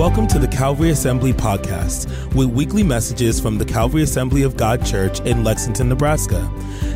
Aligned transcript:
Welcome 0.00 0.26
to 0.28 0.38
the 0.38 0.48
Calvary 0.48 0.88
Assembly 0.88 1.34
Podcast 1.34 2.08
with 2.34 2.48
weekly 2.48 2.82
messages 2.82 3.38
from 3.38 3.58
the 3.58 3.66
Calvary 3.66 4.02
Assembly 4.02 4.44
of 4.44 4.56
God 4.56 4.82
Church 4.82 5.20
in 5.20 5.44
Lexington, 5.44 5.90
Nebraska. 5.90 6.50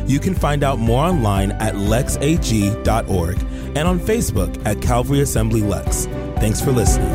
You 0.07 0.17
can 0.17 0.33
find 0.33 0.63
out 0.63 0.79
more 0.79 1.03
online 1.05 1.51
at 1.51 1.75
lexag.org 1.75 3.37
and 3.77 3.87
on 3.87 3.99
Facebook 3.99 4.65
at 4.65 4.81
Calvary 4.81 5.19
Assembly 5.19 5.61
Lex. 5.61 6.05
Thanks 6.37 6.59
for 6.59 6.71
listening. 6.71 7.13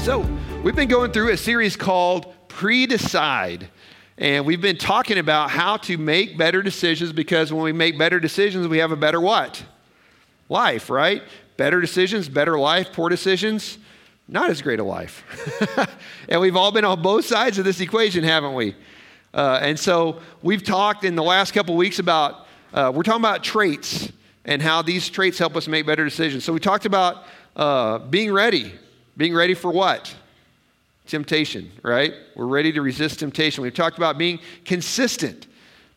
So, 0.00 0.28
we've 0.62 0.76
been 0.76 0.88
going 0.88 1.12
through 1.12 1.30
a 1.30 1.38
series 1.38 1.74
called 1.74 2.34
Pre 2.48 2.84
Decide. 2.84 3.66
And 4.18 4.44
we've 4.44 4.60
been 4.60 4.76
talking 4.76 5.16
about 5.16 5.48
how 5.48 5.78
to 5.78 5.96
make 5.96 6.36
better 6.36 6.62
decisions 6.62 7.14
because 7.14 7.50
when 7.50 7.62
we 7.62 7.72
make 7.72 7.96
better 7.96 8.20
decisions, 8.20 8.68
we 8.68 8.76
have 8.76 8.92
a 8.92 8.96
better 8.96 9.22
what? 9.22 9.64
Life, 10.52 10.88
right? 10.90 11.22
Better 11.56 11.80
decisions, 11.80 12.28
better 12.28 12.58
life, 12.58 12.92
poor 12.92 13.08
decisions, 13.08 13.78
not 14.28 14.50
as 14.50 14.62
great 14.62 14.78
a 14.78 14.84
life. 14.84 15.24
and 16.28 16.40
we've 16.40 16.56
all 16.56 16.70
been 16.70 16.84
on 16.84 17.02
both 17.02 17.24
sides 17.24 17.58
of 17.58 17.64
this 17.64 17.80
equation, 17.80 18.22
haven't 18.22 18.54
we? 18.54 18.76
Uh, 19.34 19.58
and 19.62 19.78
so 19.78 20.20
we've 20.42 20.62
talked 20.62 21.04
in 21.04 21.16
the 21.16 21.22
last 21.22 21.52
couple 21.52 21.74
weeks 21.76 21.98
about, 21.98 22.46
uh, 22.72 22.92
we're 22.94 23.02
talking 23.02 23.22
about 23.22 23.42
traits 23.42 24.12
and 24.44 24.60
how 24.60 24.82
these 24.82 25.08
traits 25.08 25.38
help 25.38 25.56
us 25.56 25.66
make 25.66 25.86
better 25.86 26.04
decisions. 26.04 26.44
So 26.44 26.52
we 26.52 26.60
talked 26.60 26.86
about 26.86 27.24
uh, 27.56 27.98
being 27.98 28.32
ready. 28.32 28.72
Being 29.16 29.34
ready 29.34 29.54
for 29.54 29.70
what? 29.70 30.14
Temptation, 31.06 31.70
right? 31.82 32.14
We're 32.36 32.46
ready 32.46 32.72
to 32.72 32.82
resist 32.82 33.20
temptation. 33.20 33.62
We've 33.62 33.74
talked 33.74 33.98
about 33.98 34.18
being 34.18 34.38
consistent. 34.64 35.46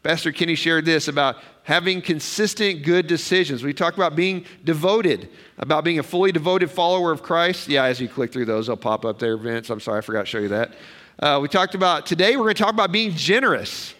Pastor 0.05 0.31
Kenny 0.31 0.53
shared 0.53 0.85
this 0.85 1.07
about 1.07 1.37
having 1.63 1.99
consistent 1.99 2.83
good 2.83 3.07
decisions. 3.07 3.63
We 3.63 3.73
talked 3.73 3.97
about 3.97 4.15
being 4.15 4.45
devoted, 4.63 5.29
about 5.57 5.83
being 5.83 5.97
a 5.97 6.03
fully 6.03 6.31
devoted 6.31 6.69
follower 6.69 7.11
of 7.11 7.23
Christ. 7.23 7.67
Yeah, 7.67 7.85
as 7.85 7.99
you 7.99 8.07
click 8.07 8.31
through 8.31 8.45
those, 8.45 8.67
they'll 8.67 8.77
pop 8.77 9.03
up 9.03 9.17
there, 9.17 9.35
Vince. 9.35 9.71
I'm 9.71 9.79
sorry, 9.79 9.97
I 9.97 10.01
forgot 10.01 10.19
to 10.19 10.25
show 10.27 10.37
you 10.37 10.49
that. 10.49 10.75
Uh, 11.17 11.39
we 11.41 11.47
talked 11.47 11.73
about 11.73 12.05
today, 12.05 12.35
we're 12.35 12.43
going 12.43 12.53
to 12.53 12.61
talk 12.61 12.71
about 12.71 12.91
being 12.91 13.15
generous. 13.15 13.95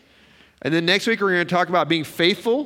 And 0.62 0.72
then 0.72 0.86
next 0.86 1.08
week, 1.08 1.22
we're 1.22 1.32
going 1.32 1.48
to 1.48 1.52
talk 1.52 1.70
about 1.70 1.90
being 1.90 2.04
faithful. 2.04 2.66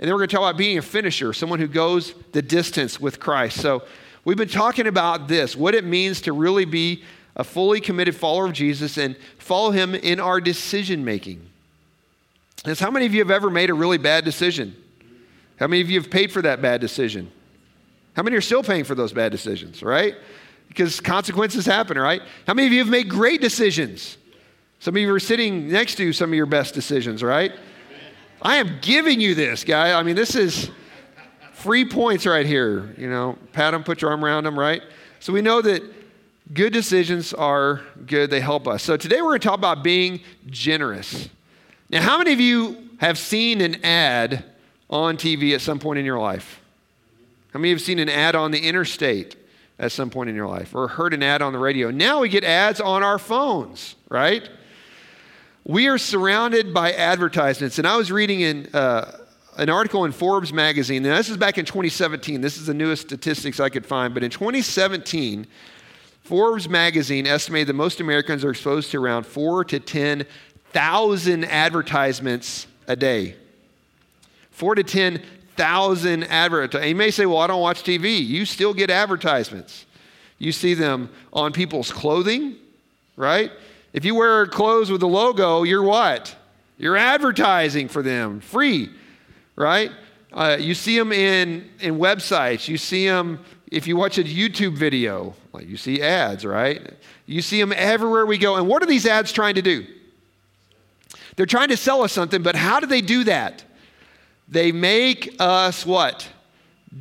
And 0.00 0.08
then 0.08 0.10
we're 0.10 0.18
going 0.18 0.30
to 0.30 0.34
talk 0.34 0.42
about 0.42 0.58
being 0.58 0.76
a 0.76 0.82
finisher, 0.82 1.32
someone 1.32 1.60
who 1.60 1.68
goes 1.68 2.12
the 2.32 2.42
distance 2.42 2.98
with 2.98 3.20
Christ. 3.20 3.60
So 3.60 3.84
we've 4.24 4.36
been 4.36 4.48
talking 4.48 4.88
about 4.88 5.28
this, 5.28 5.54
what 5.54 5.76
it 5.76 5.84
means 5.84 6.20
to 6.22 6.32
really 6.32 6.64
be 6.64 7.04
a 7.36 7.44
fully 7.44 7.80
committed 7.80 8.16
follower 8.16 8.46
of 8.46 8.52
Jesus 8.52 8.98
and 8.98 9.16
follow 9.38 9.70
him 9.70 9.94
in 9.94 10.18
our 10.18 10.40
decision 10.40 11.04
making 11.04 11.50
is 12.72 12.80
how 12.80 12.90
many 12.90 13.06
of 13.06 13.14
you 13.14 13.20
have 13.20 13.30
ever 13.30 13.50
made 13.50 13.70
a 13.70 13.74
really 13.74 13.98
bad 13.98 14.24
decision? 14.24 14.74
How 15.58 15.66
many 15.66 15.82
of 15.82 15.90
you 15.90 16.00
have 16.00 16.10
paid 16.10 16.32
for 16.32 16.42
that 16.42 16.62
bad 16.62 16.80
decision? 16.80 17.30
How 18.14 18.22
many 18.22 18.36
are 18.36 18.40
still 18.40 18.62
paying 18.62 18.84
for 18.84 18.94
those 18.94 19.12
bad 19.12 19.32
decisions, 19.32 19.82
right? 19.82 20.14
Because 20.68 21.00
consequences 21.00 21.66
happen, 21.66 21.98
right? 21.98 22.22
How 22.46 22.54
many 22.54 22.66
of 22.66 22.72
you 22.72 22.78
have 22.80 22.88
made 22.88 23.08
great 23.08 23.40
decisions? 23.40 24.16
Some 24.78 24.96
of 24.96 25.02
you 25.02 25.12
are 25.12 25.20
sitting 25.20 25.68
next 25.70 25.96
to 25.96 26.12
some 26.12 26.30
of 26.30 26.34
your 26.34 26.46
best 26.46 26.74
decisions, 26.74 27.22
right? 27.22 27.52
I 28.42 28.56
am 28.56 28.78
giving 28.80 29.20
you 29.20 29.34
this, 29.34 29.64
guy. 29.64 29.98
I 29.98 30.02
mean, 30.02 30.16
this 30.16 30.34
is 30.34 30.70
free 31.52 31.84
points 31.84 32.26
right 32.26 32.44
here. 32.44 32.94
You 32.98 33.08
know, 33.08 33.38
pat 33.52 33.72
them, 33.72 33.84
put 33.84 34.02
your 34.02 34.10
arm 34.10 34.24
around 34.24 34.44
them, 34.44 34.58
right? 34.58 34.82
So 35.20 35.32
we 35.32 35.40
know 35.40 35.62
that 35.62 35.82
good 36.52 36.72
decisions 36.72 37.32
are 37.32 37.80
good, 38.06 38.30
they 38.30 38.40
help 38.40 38.68
us. 38.68 38.82
So 38.82 38.96
today 38.96 39.22
we're 39.22 39.30
going 39.30 39.40
to 39.40 39.48
talk 39.48 39.58
about 39.58 39.82
being 39.82 40.20
generous. 40.46 41.28
Now, 41.90 42.02
how 42.02 42.18
many 42.18 42.32
of 42.32 42.40
you 42.40 42.88
have 42.98 43.18
seen 43.18 43.60
an 43.60 43.84
ad 43.84 44.44
on 44.88 45.16
TV 45.16 45.54
at 45.54 45.60
some 45.60 45.78
point 45.78 45.98
in 45.98 46.04
your 46.04 46.18
life? 46.18 46.60
How 47.52 47.60
many 47.60 47.70
have 47.70 47.80
seen 47.80 47.98
an 47.98 48.08
ad 48.08 48.34
on 48.34 48.50
the 48.50 48.66
interstate 48.66 49.36
at 49.78 49.92
some 49.92 50.10
point 50.10 50.30
in 50.30 50.36
your 50.36 50.48
life 50.48 50.74
or 50.74 50.88
heard 50.88 51.14
an 51.14 51.22
ad 51.22 51.42
on 51.42 51.52
the 51.52 51.58
radio? 51.58 51.90
Now 51.90 52.20
we 52.20 52.28
get 52.28 52.42
ads 52.42 52.80
on 52.80 53.02
our 53.02 53.18
phones, 53.18 53.96
right? 54.08 54.48
We 55.64 55.88
are 55.88 55.98
surrounded 55.98 56.74
by 56.74 56.92
advertisements. 56.92 57.78
And 57.78 57.86
I 57.86 57.96
was 57.96 58.10
reading 58.10 58.40
in 58.40 58.68
uh, 58.74 59.18
an 59.56 59.70
article 59.70 60.04
in 60.04 60.12
Forbes 60.12 60.52
magazine. 60.52 61.02
Now, 61.02 61.16
this 61.16 61.28
is 61.28 61.36
back 61.36 61.58
in 61.58 61.64
2017. 61.64 62.40
This 62.40 62.56
is 62.56 62.66
the 62.66 62.74
newest 62.74 63.02
statistics 63.02 63.60
I 63.60 63.68
could 63.68 63.86
find. 63.86 64.12
But 64.12 64.24
in 64.24 64.30
2017, 64.30 65.46
Forbes 66.22 66.68
magazine 66.68 67.26
estimated 67.26 67.68
that 67.68 67.74
most 67.74 68.00
Americans 68.00 68.44
are 68.44 68.50
exposed 68.50 68.90
to 68.90 69.02
around 69.02 69.24
four 69.26 69.64
to 69.64 69.78
10 69.78 70.26
thousand 70.74 71.44
advertisements 71.44 72.66
a 72.86 72.96
day. 72.96 73.36
Four 74.50 74.74
to 74.74 74.82
10,000 74.82 76.24
advertisements. 76.24 76.88
You 76.88 76.94
may 76.94 77.10
say, 77.10 77.26
well, 77.26 77.38
I 77.38 77.46
don't 77.46 77.62
watch 77.62 77.82
TV. 77.82 78.24
You 78.24 78.44
still 78.44 78.74
get 78.74 78.90
advertisements. 78.90 79.86
You 80.38 80.52
see 80.52 80.74
them 80.74 81.08
on 81.32 81.52
people's 81.52 81.90
clothing, 81.90 82.56
right? 83.16 83.50
If 83.92 84.04
you 84.04 84.14
wear 84.14 84.46
clothes 84.46 84.90
with 84.90 85.02
a 85.02 85.06
logo, 85.06 85.62
you're 85.62 85.82
what? 85.82 86.36
You're 86.76 86.96
advertising 86.96 87.88
for 87.88 88.02
them, 88.02 88.40
free, 88.40 88.90
right? 89.54 89.92
Uh, 90.32 90.56
you 90.58 90.74
see 90.74 90.98
them 90.98 91.12
in, 91.12 91.70
in 91.80 91.98
websites. 91.98 92.66
You 92.66 92.76
see 92.76 93.06
them 93.06 93.38
if 93.70 93.86
you 93.86 93.96
watch 93.96 94.18
a 94.18 94.24
YouTube 94.24 94.76
video, 94.76 95.34
you 95.60 95.76
see 95.76 96.02
ads, 96.02 96.44
right? 96.44 96.80
You 97.26 97.42
see 97.42 97.60
them 97.60 97.72
everywhere 97.74 98.26
we 98.26 98.38
go. 98.38 98.56
And 98.56 98.68
what 98.68 98.82
are 98.82 98.86
these 98.86 99.06
ads 99.06 99.32
trying 99.32 99.54
to 99.56 99.62
do? 99.62 99.86
They're 101.36 101.46
trying 101.46 101.68
to 101.68 101.76
sell 101.76 102.02
us 102.02 102.12
something, 102.12 102.42
but 102.42 102.56
how 102.56 102.80
do 102.80 102.86
they 102.86 103.00
do 103.00 103.24
that? 103.24 103.64
They 104.48 104.72
make 104.72 105.34
us 105.38 105.84
what? 105.84 106.28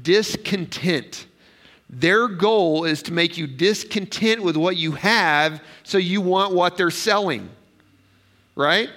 Discontent. 0.01 1.27
Their 1.89 2.27
goal 2.27 2.85
is 2.85 3.03
to 3.03 3.13
make 3.13 3.37
you 3.37 3.45
discontent 3.45 4.41
with 4.41 4.57
what 4.57 4.77
you 4.77 4.93
have 4.93 5.61
so 5.83 5.97
you 5.97 6.21
want 6.21 6.53
what 6.53 6.77
they're 6.77 6.89
selling. 6.89 7.49
Right? 8.55 8.89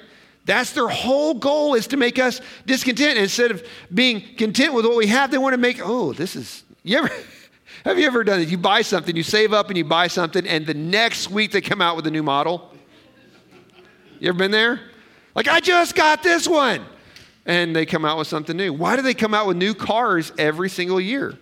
That's 0.47 0.73
their 0.73 0.89
whole 0.89 1.35
goal 1.35 1.75
is 1.75 1.89
to 1.89 1.97
make 1.97 2.19
us 2.19 2.41
discontent. 2.65 3.19
Instead 3.19 3.51
of 3.51 3.67
being 3.93 4.23
content 4.37 4.73
with 4.73 4.87
what 4.87 4.97
we 4.97 5.09
have, 5.09 5.31
they 5.31 5.39
want 5.39 5.55
to 5.55 5.59
make, 5.59 5.81
oh, 5.83 6.13
this 6.13 6.37
is, 6.37 6.63
you 6.85 6.99
ever, 6.99 7.11
have 7.85 7.99
you 7.99 8.07
ever 8.07 8.25
done 8.25 8.41
it? 8.41 8.49
You 8.49 8.57
buy 8.57 8.83
something, 8.83 9.17
you 9.17 9.25
save 9.25 9.53
up 9.53 9.69
and 9.69 9.77
you 9.77 9.85
buy 9.85 10.07
something, 10.07 10.47
and 10.47 10.65
the 10.65 10.75
next 10.75 11.31
week 11.31 11.51
they 11.51 11.61
come 11.61 11.83
out 11.83 11.97
with 11.97 12.07
a 12.07 12.11
new 12.11 12.23
model? 12.23 12.73
You 14.21 14.31
ever 14.31 14.39
been 14.39 14.53
there? 14.53 14.81
Like, 15.37 15.49
I 15.49 15.61
just 15.61 15.95
got 15.95 16.23
this 16.23 16.49
one. 16.49 16.85
And 17.45 17.77
they 17.77 17.87
come 17.87 18.05
out 18.05 18.19
with 18.19 18.27
something 18.27 18.57
new. 18.57 18.73
Why 18.73 18.97
do 18.97 19.03
they 19.03 19.15
come 19.15 19.35
out 19.35 19.47
with 19.47 19.59
new 19.59 19.75
cars 19.75 20.33
every 20.39 20.71
single 20.71 21.01
year? 21.01 21.39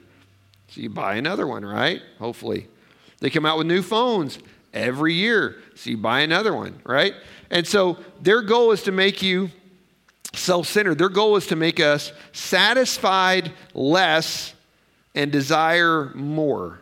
So 0.68 0.80
you 0.80 0.90
buy 0.90 1.14
another 1.14 1.46
one, 1.46 1.64
right? 1.64 2.02
Hopefully. 2.18 2.66
They 3.20 3.30
come 3.30 3.46
out 3.46 3.56
with 3.56 3.68
new 3.68 3.80
phones 3.80 4.40
every 4.74 5.14
year. 5.14 5.62
So 5.76 5.90
you 5.90 5.96
buy 5.96 6.20
another 6.20 6.52
one, 6.52 6.78
right? 6.84 7.14
And 7.50 7.66
so 7.66 7.96
their 8.20 8.42
goal 8.42 8.72
is 8.72 8.82
to 8.82 8.92
make 8.92 9.22
you 9.22 9.50
self 10.34 10.66
centered. 10.66 10.98
Their 10.98 11.08
goal 11.08 11.36
is 11.36 11.46
to 11.46 11.56
make 11.56 11.78
us 11.78 12.12
satisfied 12.32 13.52
less 13.72 14.54
and 15.14 15.30
desire 15.30 16.10
more. 16.14 16.80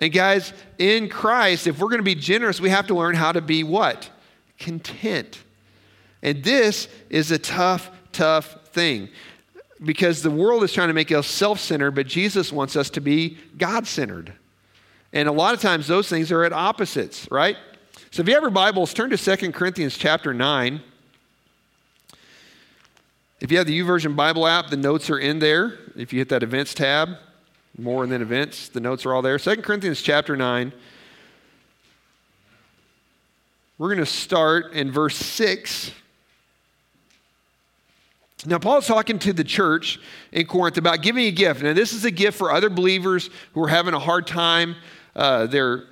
And 0.00 0.12
guys, 0.12 0.52
in 0.76 1.08
Christ, 1.08 1.68
if 1.68 1.78
we're 1.78 1.88
going 1.88 1.98
to 1.98 2.02
be 2.02 2.16
generous, 2.16 2.60
we 2.60 2.70
have 2.70 2.88
to 2.88 2.94
learn 2.94 3.14
how 3.14 3.30
to 3.30 3.40
be 3.40 3.62
what? 3.62 4.10
Content. 4.58 5.38
And 6.24 6.42
this 6.42 6.88
is 7.10 7.30
a 7.30 7.38
tough, 7.38 7.90
tough 8.10 8.66
thing 8.68 9.10
because 9.84 10.22
the 10.22 10.30
world 10.30 10.64
is 10.64 10.72
trying 10.72 10.88
to 10.88 10.94
make 10.94 11.12
us 11.12 11.26
self 11.26 11.60
centered, 11.60 11.92
but 11.92 12.06
Jesus 12.06 12.50
wants 12.50 12.74
us 12.74 12.88
to 12.90 13.00
be 13.00 13.36
God 13.58 13.86
centered. 13.86 14.32
And 15.12 15.28
a 15.28 15.32
lot 15.32 15.54
of 15.54 15.60
times 15.60 15.86
those 15.86 16.08
things 16.08 16.32
are 16.32 16.42
at 16.42 16.52
opposites, 16.52 17.30
right? 17.30 17.56
So 18.10 18.22
if 18.22 18.28
you 18.28 18.34
have 18.34 18.42
your 18.42 18.50
Bibles, 18.50 18.94
turn 18.94 19.10
to 19.10 19.18
2 19.18 19.52
Corinthians 19.52 19.98
chapter 19.98 20.32
9. 20.32 20.80
If 23.40 23.52
you 23.52 23.58
have 23.58 23.66
the 23.66 23.78
YouVersion 23.78 24.16
Bible 24.16 24.46
app, 24.46 24.70
the 24.70 24.76
notes 24.78 25.10
are 25.10 25.18
in 25.18 25.40
there. 25.40 25.78
If 25.94 26.12
you 26.12 26.20
hit 26.20 26.30
that 26.30 26.42
events 26.42 26.72
tab, 26.72 27.10
more 27.76 28.06
then 28.06 28.22
events, 28.22 28.68
the 28.68 28.80
notes 28.80 29.04
are 29.04 29.12
all 29.12 29.20
there. 29.20 29.38
2 29.38 29.56
Corinthians 29.56 30.00
chapter 30.00 30.36
9. 30.36 30.72
We're 33.76 33.88
going 33.88 33.98
to 33.98 34.06
start 34.06 34.72
in 34.72 34.90
verse 34.90 35.16
6 35.16 35.90
now, 38.46 38.58
Paul's 38.58 38.86
talking 38.86 39.18
to 39.20 39.32
the 39.32 39.44
church 39.44 39.98
in 40.30 40.46
Corinth 40.46 40.76
about 40.76 41.00
giving 41.00 41.24
a 41.24 41.30
gift. 41.30 41.62
Now, 41.62 41.72
this 41.72 41.92
is 41.92 42.04
a 42.04 42.10
gift 42.10 42.36
for 42.36 42.52
other 42.52 42.68
believers 42.68 43.30
who 43.54 43.64
are 43.64 43.68
having 43.68 43.94
a 43.94 43.98
hard 43.98 44.26
time. 44.26 44.76
Uh, 45.16 45.46
they're, 45.46 45.84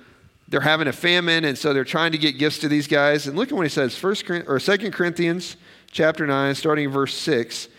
they're 0.49 0.61
having 0.61 0.87
a 0.87 0.93
famine, 0.93 1.45
and 1.45 1.57
so 1.57 1.73
they're 1.73 1.83
trying 1.83 2.11
to 2.11 2.17
get 2.19 2.37
gifts 2.37 2.59
to 2.59 2.67
these 2.67 2.87
guys. 2.87 3.25
And 3.25 3.35
look 3.35 3.49
at 3.49 3.55
what 3.55 3.63
he 3.63 3.69
says, 3.69 3.95
First 3.95 4.29
or 4.29 4.59
Second 4.59 4.91
Corinthians 4.91 5.57
chapter 5.89 6.27
9, 6.27 6.53
starting 6.53 6.85
in 6.85 6.91
verse 6.91 7.15
6. 7.15 7.69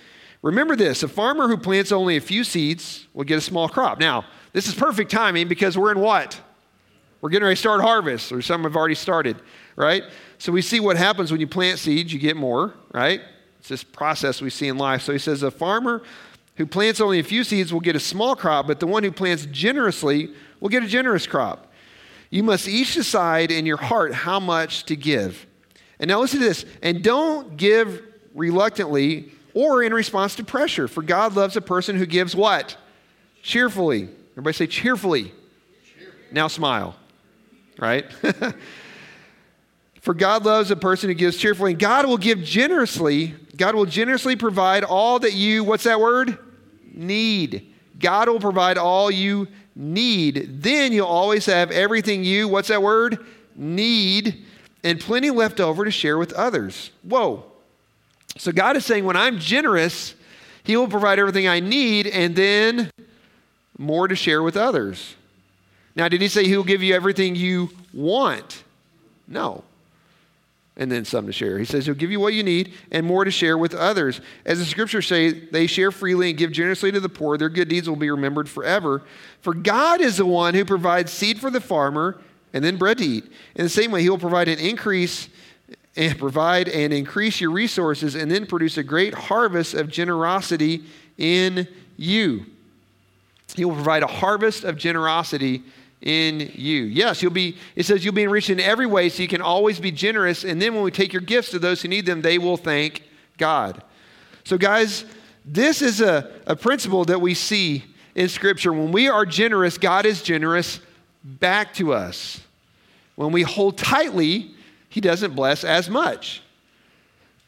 Remember 0.43 0.75
this 0.75 1.03
a 1.03 1.09
farmer 1.09 1.49
who 1.49 1.56
plants 1.56 1.93
only 1.93 2.17
a 2.17 2.20
few 2.20 2.43
seeds 2.43 3.06
will 3.15 3.25
get 3.25 3.38
a 3.38 3.41
small 3.41 3.69
crop. 3.69 4.00
Now, 4.00 4.25
this 4.53 4.67
is 4.67 4.75
perfect 4.75 5.11
timing 5.11 5.47
because 5.47 5.79
we're 5.79 5.93
in 5.93 6.00
what? 6.00 6.41
We're 7.20 7.31
getting 7.31 7.44
ready 7.44 7.56
to 7.56 7.61
start 7.61 7.81
harvest, 7.81 8.32
or 8.32 8.43
some 8.43 8.65
have 8.65 8.77
already 8.77 8.94
started, 8.94 9.41
right? 9.77 10.03
So 10.38 10.53
we 10.53 10.62
see 10.62 10.81
what 10.81 10.97
happens 10.97 11.31
when 11.31 11.41
you 11.41 11.47
plant 11.47 11.79
seeds, 11.79 12.12
you 12.12 12.19
get 12.19 12.37
more, 12.37 12.75
right? 12.93 13.23
It's 13.64 13.70
this 13.70 13.82
process 13.82 14.43
we 14.43 14.50
see 14.50 14.69
in 14.69 14.76
life. 14.76 15.00
So 15.00 15.14
he 15.14 15.19
says, 15.19 15.43
A 15.43 15.50
farmer 15.50 16.02
who 16.56 16.66
plants 16.66 17.00
only 17.00 17.19
a 17.19 17.25
few 17.25 17.43
seeds 17.43 17.72
will 17.72 17.81
get 17.81 17.96
a 17.96 18.00
small 18.00 18.37
crop, 18.37 18.66
but 18.66 18.78
the 18.78 18.87
one 18.87 19.02
who 19.02 19.11
plants 19.11 19.46
generously 19.46 20.28
will 20.61 20.69
get 20.69 20.82
a 20.82 20.87
generous 20.87 21.26
crop. 21.26 21.72
You 22.28 22.43
must 22.43 22.69
each 22.69 22.93
decide 22.93 23.50
in 23.50 23.64
your 23.64 23.78
heart 23.78 24.12
how 24.12 24.38
much 24.38 24.84
to 24.84 24.96
give. 24.96 25.46
And 25.99 26.08
now 26.08 26.20
listen 26.20 26.40
to 26.40 26.44
this 26.44 26.66
and 26.82 27.02
don't 27.02 27.56
give 27.56 28.02
reluctantly 28.34 29.32
or 29.55 29.82
in 29.82 29.94
response 29.94 30.34
to 30.34 30.44
pressure, 30.44 30.87
for 30.87 31.02
God 31.02 31.34
loves 31.34 31.56
a 31.56 31.62
person 31.62 31.96
who 31.96 32.05
gives 32.05 32.37
what? 32.37 32.76
Cheerfully. 33.43 34.10
Everybody 34.32 34.52
say 34.52 34.67
cheerfully. 34.67 35.32
cheerfully. 35.96 36.12
Now 36.32 36.49
smile, 36.49 36.96
right? 37.78 38.05
For 40.02 40.12
God 40.12 40.44
loves 40.44 40.70
a 40.70 40.76
person 40.76 41.08
who 41.08 41.14
gives 41.14 41.38
cheerfully. 41.38 41.70
And 41.70 41.81
God 41.81 42.05
will 42.05 42.19
give 42.19 42.44
generously. 42.44 43.37
God 43.56 43.75
will 43.75 43.87
generously 43.87 44.37
provide 44.37 44.85
all 44.85 45.19
that 45.21 45.33
you, 45.33 45.65
what's 45.65 45.85
that 45.85 46.01
word? 46.01 46.39
Need. 46.93 47.73
God 47.99 48.29
will 48.29 48.41
provide 48.41 48.79
all 48.79 49.11
you 49.11 49.49
need. 49.75 50.62
Then 50.62 50.93
you'll 50.93 51.06
always 51.06 51.47
have 51.47 51.71
everything 51.71 52.25
you, 52.25 52.49
what's 52.49 52.69
that 52.69 52.83
word? 52.83 53.25
Need, 53.55 54.45
and 54.83 55.01
plenty 55.01 55.31
left 55.31 55.61
over 55.61 55.85
to 55.85 55.91
share 55.91 56.19
with 56.19 56.33
others. 56.33 56.91
Whoa. 57.03 57.45
So 58.37 58.51
God 58.51 58.77
is 58.77 58.85
saying, 58.85 59.05
when 59.05 59.17
I'm 59.17 59.39
generous, 59.39 60.15
He 60.65 60.77
will 60.77 60.89
provide 60.89 61.19
everything 61.19 61.47
I 61.47 61.61
need 61.61 62.06
and 62.06 62.35
then 62.35 62.91
more 63.79 64.09
to 64.09 64.17
share 64.17 64.43
with 64.43 64.56
others. 64.56 65.15
Now, 65.95 66.09
did 66.09 66.21
He 66.21 66.29
say 66.29 66.47
He 66.47 66.56
will 66.56 66.65
give 66.65 66.83
you 66.83 66.95
everything 66.95 67.37
you 67.37 67.71
want? 67.93 68.65
No 69.29 69.62
and 70.76 70.91
then 70.91 71.05
some 71.05 71.26
to 71.26 71.32
share. 71.32 71.59
He 71.59 71.65
says 71.65 71.87
he'll 71.87 71.94
give 71.94 72.11
you 72.11 72.19
what 72.19 72.35
you 72.35 72.43
need 72.43 72.75
and 72.91 73.06
more 73.06 73.25
to 73.25 73.31
share 73.31 73.56
with 73.56 73.75
others. 73.75 74.21
As 74.44 74.59
the 74.59 74.65
scriptures 74.65 75.06
say, 75.06 75.31
they 75.31 75.67
share 75.67 75.93
freely 75.93 76.31
and 76.31 76.38
give 76.38 76.50
generously 76.50 76.91
to 76.91 77.00
the 77.00 77.09
poor. 77.09 77.38
Their 77.38 77.49
good 77.49 77.69
deeds 77.69 77.88
will 77.88 77.97
be 77.97 78.11
remembered 78.11 78.49
forever. 78.49 79.03
For 79.41 79.55
God 79.55 80.00
is 80.00 80.17
the 80.17 80.26
one 80.26 80.55
who 80.55 80.65
provides 80.65 81.12
seed 81.12 81.38
for 81.38 81.50
the 81.50 81.61
farmer 81.61 82.21
and 82.53 82.65
then 82.65 82.76
bread 82.76 82.99
to 82.99 83.05
eat. 83.05 83.25
In 83.55 83.65
the 83.65 83.69
same 83.69 83.93
way, 83.93 84.03
he 84.03 84.11
will 84.11 84.19
provide 84.19 84.49
an 84.49 84.59
increase 84.59 85.29
and 85.97 86.19
provide 86.19 86.69
and 86.69 86.93
increase 86.93 87.41
your 87.41 87.53
resources 87.53 88.17
and 88.17 88.29
then 88.29 88.47
produce 88.47 88.77
a 88.77 88.82
great 88.82 89.15
harvest 89.15 89.75
of 89.75 89.88
generosity 89.88 90.82
in 91.19 91.69
you. 91.97 92.47
He 93.55 93.65
will 93.65 93.75
provide 93.75 94.03
a 94.03 94.09
harvest 94.09 94.65
of 94.65 94.77
generosity 94.77 95.62
in 96.05 96.53
you. 96.55 96.83
Yes, 96.83 97.23
you'll 97.23 97.33
be, 97.33 97.56
it 97.75 97.87
says 97.87 98.05
you'll 98.05 98.15
be 98.15 98.23
enriched 98.23 98.51
in 98.51 98.61
every 98.61 98.87
way 98.87 99.09
so 99.09 99.23
you 99.23 99.29
can 99.29 99.41
always 99.41 99.81
be 99.81 99.91
generous. 99.91 100.45
And 100.45 100.61
then 100.61 100.75
when 100.75 100.85
we 100.85 100.91
take 100.91 101.12
your 101.12 101.23
gifts 101.23 101.51
to 101.51 101.59
those 101.59 101.83
who 101.83 101.89
need 101.89 102.05
them, 102.06 102.21
they 102.21 102.39
will 102.39 102.59
thank 102.59 103.03
God. 103.39 103.83
So, 104.45 104.59
guys, 104.59 105.06
this 105.47 105.81
is 105.81 106.03
a, 106.03 106.31
a 106.47 106.55
principle 106.55 107.06
that 107.06 107.21
we 107.21 107.33
see 107.33 107.85
in 108.15 108.29
Scripture. 108.29 108.73
When 108.73 108.93
we 108.93 109.09
are 109.09 109.25
generous, 109.25 109.79
God 109.79 110.05
is 110.05 110.23
generous 110.23 110.79
back 111.25 111.73
to 111.75 111.95
us. 111.95 112.41
When 113.17 113.33
we 113.33 113.41
hold 113.41 113.79
tightly, 113.79 114.51
He 114.91 115.01
doesn't 115.01 115.35
bless 115.35 115.65
as 115.65 115.89
much. 115.89 116.43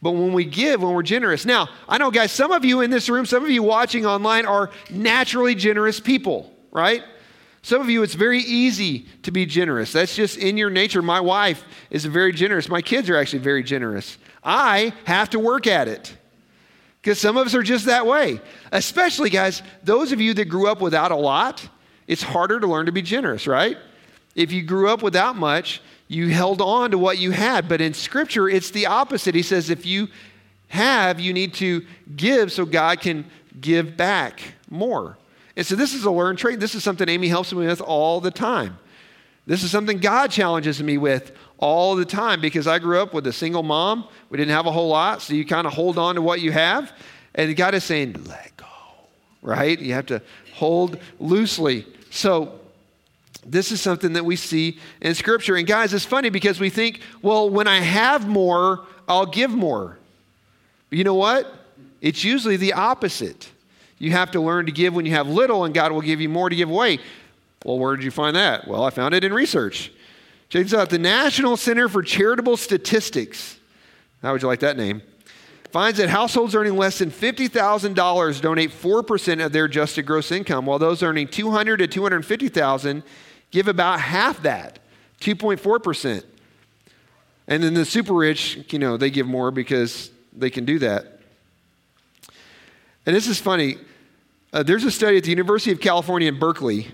But 0.01 0.13
when 0.13 0.33
we 0.33 0.47
give, 0.47 0.83
when 0.83 0.95
we're 0.95 1.03
generous. 1.03 1.45
Now, 1.45 1.69
I 1.89 1.99
know, 1.99 2.11
guys, 2.11 2.33
some 2.33 2.53
of 2.53 2.65
you 2.65 2.81
in 2.81 2.91
this 2.91 3.11
room, 3.11 3.27
some 3.27 3.45
of 3.45 3.51
you 3.51 3.63
watching 3.63 4.07
online 4.07 4.47
are 4.47 4.71
naturally 4.91 5.55
generous 5.55 6.01
people, 6.01 6.51
right? 6.71 7.03
Some 7.67 7.81
of 7.81 7.91
you, 7.91 8.05
it's 8.05 8.15
very 8.15 8.39
easy 8.39 9.07
to 9.25 9.33
be 9.33 9.45
generous. 9.45 9.91
That's 9.91 10.15
just 10.15 10.39
in 10.39 10.57
your 10.57 10.71
nature. 10.71 11.03
My 11.03 11.19
wife 11.19 11.65
is 11.91 12.05
very 12.05 12.31
generous. 12.31 12.69
My 12.69 12.81
kids 12.81 13.11
are 13.11 13.17
actually 13.17 13.41
very 13.41 13.65
generous. 13.65 14.19
I 14.45 14.93
have 15.05 15.31
to 15.31 15.41
work 15.41 15.67
at 15.67 15.89
it 15.89 16.17
because 17.03 17.19
some 17.19 17.37
of 17.37 17.45
us 17.45 17.57
are 17.57 17.65
just 17.65 17.87
that 17.87 18.07
way. 18.07 18.41
Especially, 18.71 19.31
guys, 19.31 19.63
those 19.83 20.13
of 20.13 20.21
you 20.21 20.33
that 20.35 20.45
grew 20.45 20.69
up 20.69 20.81
without 20.81 21.11
a 21.11 21.17
lot, 21.17 21.69
it's 22.07 22.23
harder 22.23 22.61
to 22.61 22.69
learn 22.69 22.87
to 22.87 22.93
be 22.93 23.03
generous, 23.03 23.49
right? 23.49 23.77
If 24.37 24.53
you 24.53 24.63
grew 24.63 24.89
up 24.89 25.03
without 25.03 25.35
much, 25.35 25.83
you 26.07 26.29
held 26.29 26.61
on 26.61 26.93
to 26.93 26.99
what 26.99 27.19
you 27.19 27.33
had. 27.33 27.69
But 27.69 27.81
in 27.81 27.95
Scripture, 27.95 28.49
it's 28.49 28.71
the 28.71 28.87
opposite. 28.87 29.35
He 29.35 29.43
says 29.43 29.71
if 29.71 29.85
you 29.85 30.07
have, 30.69 31.19
you 31.19 31.33
need 31.33 31.55
to 31.55 31.85
give 32.15 32.53
so 32.53 32.65
God 32.65 33.01
can 33.01 33.29
give 33.61 33.97
back 33.97 34.41
more. 34.71 35.19
And 35.57 35.65
so 35.65 35.75
this 35.75 35.95
is 35.95 36.05
a 36.05 36.11
learned 36.11 36.39
trait. 36.39 36.61
This 36.61 36.75
is 36.75 36.85
something 36.85 37.09
Amy 37.09 37.29
helps 37.29 37.53
me 37.53 37.67
with 37.67 37.81
all 37.81 38.21
the 38.21 38.31
time. 38.31 38.79
This 39.47 39.63
is 39.63 39.71
something 39.71 39.99
God 39.99 40.31
challenges 40.31 40.83
me 40.83 40.99
with 40.99 41.33
all 41.59 41.95
the 41.97 42.05
time 42.05 42.41
because 42.41 42.67
I 42.67 42.79
grew 42.79 43.01
up 43.01 43.15
with 43.15 43.27
a 43.27 43.33
single 43.33 43.63
mom. 43.63 44.09
We 44.29 44.37
didn't 44.37 44.51
have 44.51 44.67
a 44.67 44.73
whole 44.73 44.89
lot, 44.89 45.23
so 45.23 45.35
you 45.35 45.47
kind 45.47 45.67
of 45.67 45.73
hold 45.73 45.99
on 45.99 46.17
to 46.17 46.23
what 46.23 46.41
you 46.41 46.53
have. 46.53 46.93
And 47.35 47.55
God 47.57 47.75
is 47.75 47.85
saying, 47.85 48.25
let 48.25 48.57
go, 48.57 48.67
right? 49.43 49.79
You 49.79 49.95
have 49.95 50.07
to 50.07 50.21
hold 50.55 50.99
loosely. 51.21 51.87
So 52.11 52.59
this 53.45 53.71
is 53.71 53.81
something 53.81 54.15
that 54.15 54.25
we 54.25 54.37
see 54.37 54.79
in 55.01 55.15
Scripture. 55.15 55.55
And 55.55 55.67
guys, 55.67 55.95
it's 55.95 56.05
funny 56.05 56.29
because 56.29 56.59
we 56.59 56.69
think, 56.69 57.01
well, 57.23 57.49
when 57.49 57.69
I 57.69 57.79
have 57.79 58.27
more, 58.27 58.85
I'll 59.09 59.27
give 59.27 59.53
more. 59.53 59.97
But 60.91 60.99
you 60.99 61.05
know 61.05 61.15
what? 61.15 61.53
It's 62.01 62.25
usually 62.25 62.57
the 62.57 62.73
opposite. 62.73 63.51
You 63.99 64.11
have 64.13 64.31
to 64.33 64.41
learn 64.41 64.67
to 64.67 64.73
give 64.73 64.95
when 64.95 65.07
you 65.07 65.13
have 65.13 65.29
little, 65.29 65.65
and 65.65 65.75
God 65.75 65.93
will 65.93 66.01
give 66.01 66.21
you 66.21 66.29
more 66.29 66.49
to 66.49 66.57
give 66.57 66.71
away. 66.71 66.99
Well, 67.65 67.79
where 67.79 67.97
did 67.97 68.05
you 68.05 68.11
find 68.11 68.37
that? 68.37 68.69
Well, 68.69 68.85
I 68.85 68.91
found 68.91 69.15
it 69.15 69.25
in 69.25 69.33
research. 69.33 69.91
Check 70.49 70.65
this 70.65 70.75
out 70.75 70.91
the 70.91 70.99
National 70.99 71.57
Center 71.57 71.89
for 71.89 72.03
Charitable 72.03 72.57
Statistics. 72.57 73.59
How 74.23 74.33
would 74.33 74.43
you 74.43 74.49
like 74.49 74.61
that 74.61 74.77
name? 74.77 75.03
Finds 75.73 75.99
that 75.99 76.09
households 76.09 76.55
earning 76.55 76.77
less 76.77 76.99
than 76.99 77.11
$50,000 77.11 78.41
donate 78.41 78.71
4% 78.71 79.45
of 79.45 79.53
their 79.53 79.65
adjusted 79.65 80.07
gross 80.07 80.31
income, 80.31 80.67
while 80.67 80.79
those 80.79 81.03
earning 81.03 81.27
200 81.27 81.79
to 81.79 81.87
250,000 81.87 83.03
give 83.51 83.69
about 83.69 84.01
half 84.01 84.43
that, 84.43 84.79
2.4%. 85.21 86.25
And 87.49 87.63
then 87.63 87.75
the 87.75 87.85
super 87.85 88.15
rich, 88.15 88.73
you 88.73 88.79
know, 88.79 88.97
they 88.97 89.11
give 89.11 89.27
more 89.27 89.51
because 89.51 90.11
they 90.33 90.51
can 90.51 90.65
do 90.65 90.79
that. 90.81 91.16
And 93.07 93.15
this 93.15 93.29
is 93.29 93.41
funny. 93.41 93.79
Uh, 94.53 94.63
there's 94.63 94.85
a 94.85 94.91
study 94.91 95.17
at 95.17 95.25
the 95.25 95.31
University 95.31 95.71
of 95.71 95.81
California 95.81 96.29
in 96.29 96.39
Berkeley. 96.39 96.89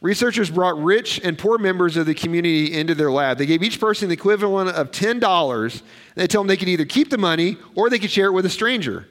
Researchers 0.00 0.50
brought 0.50 0.82
rich 0.82 1.20
and 1.22 1.36
poor 1.36 1.58
members 1.58 1.96
of 1.96 2.06
the 2.06 2.14
community 2.14 2.72
into 2.72 2.94
their 2.94 3.10
lab. 3.10 3.36
They 3.36 3.46
gave 3.46 3.62
each 3.62 3.80
person 3.80 4.08
the 4.08 4.14
equivalent 4.14 4.70
of 4.70 4.92
$10. 4.92 5.82
They 6.14 6.26
told 6.26 6.44
them 6.44 6.48
they 6.48 6.56
could 6.56 6.68
either 6.68 6.84
keep 6.84 7.10
the 7.10 7.18
money 7.18 7.56
or 7.74 7.90
they 7.90 7.98
could 7.98 8.10
share 8.10 8.26
it 8.26 8.32
with 8.32 8.46
a 8.46 8.50
stranger. 8.50 9.08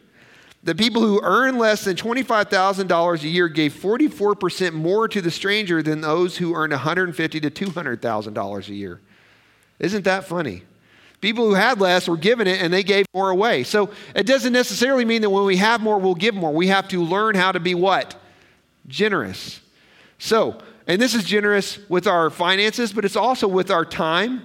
The 0.64 0.74
people 0.74 1.02
who 1.02 1.22
earn 1.22 1.58
less 1.58 1.84
than 1.84 1.96
$25,000 1.96 3.24
a 3.24 3.28
year 3.28 3.48
gave 3.48 3.74
44% 3.74 4.74
more 4.74 5.08
to 5.08 5.22
the 5.22 5.32
stranger 5.32 5.84
than 5.84 6.02
those 6.02 6.38
who 6.38 6.56
earned 6.56 6.74
$150,000 6.74 7.42
to 7.42 7.52
$200,000 7.52 8.70
a 8.70 8.74
year. 8.74 9.02
Isn't 9.80 10.06
that 10.06 10.26
funny? 10.26 10.64
People 11.20 11.48
who 11.48 11.56
had 11.56 11.80
less 11.80 12.08
were 12.08 12.18
given 12.18 12.48
it 12.48 12.62
and 12.62 12.72
they 12.72 12.84
gave 12.84 13.06
more 13.14 13.30
away. 13.30 13.64
So 13.64 13.90
it 14.16 14.28
doesn't 14.28 14.54
necessarily 14.54 15.04
mean 15.04 15.24
that 15.24 15.30
when 15.30 15.46
we 15.46 15.58
have 15.58 15.82
more, 15.82 15.98
we'll 15.98 16.16
give 16.16 16.36
more. 16.36 16.54
We 16.54 16.68
have 16.68 16.88
to 16.90 17.04
learn 17.04 17.36
how 17.36 17.52
to 17.52 17.60
be 17.60 17.74
what? 17.74 18.16
Generous. 18.88 19.60
So, 20.20 20.60
and 20.86 21.02
this 21.02 21.16
is 21.16 21.24
generous 21.24 21.80
with 21.90 22.08
our 22.08 22.30
finances, 22.30 22.94
but 22.94 23.04
it's 23.04 23.16
also 23.16 23.48
with 23.48 23.72
our 23.72 23.84
time. 23.84 24.44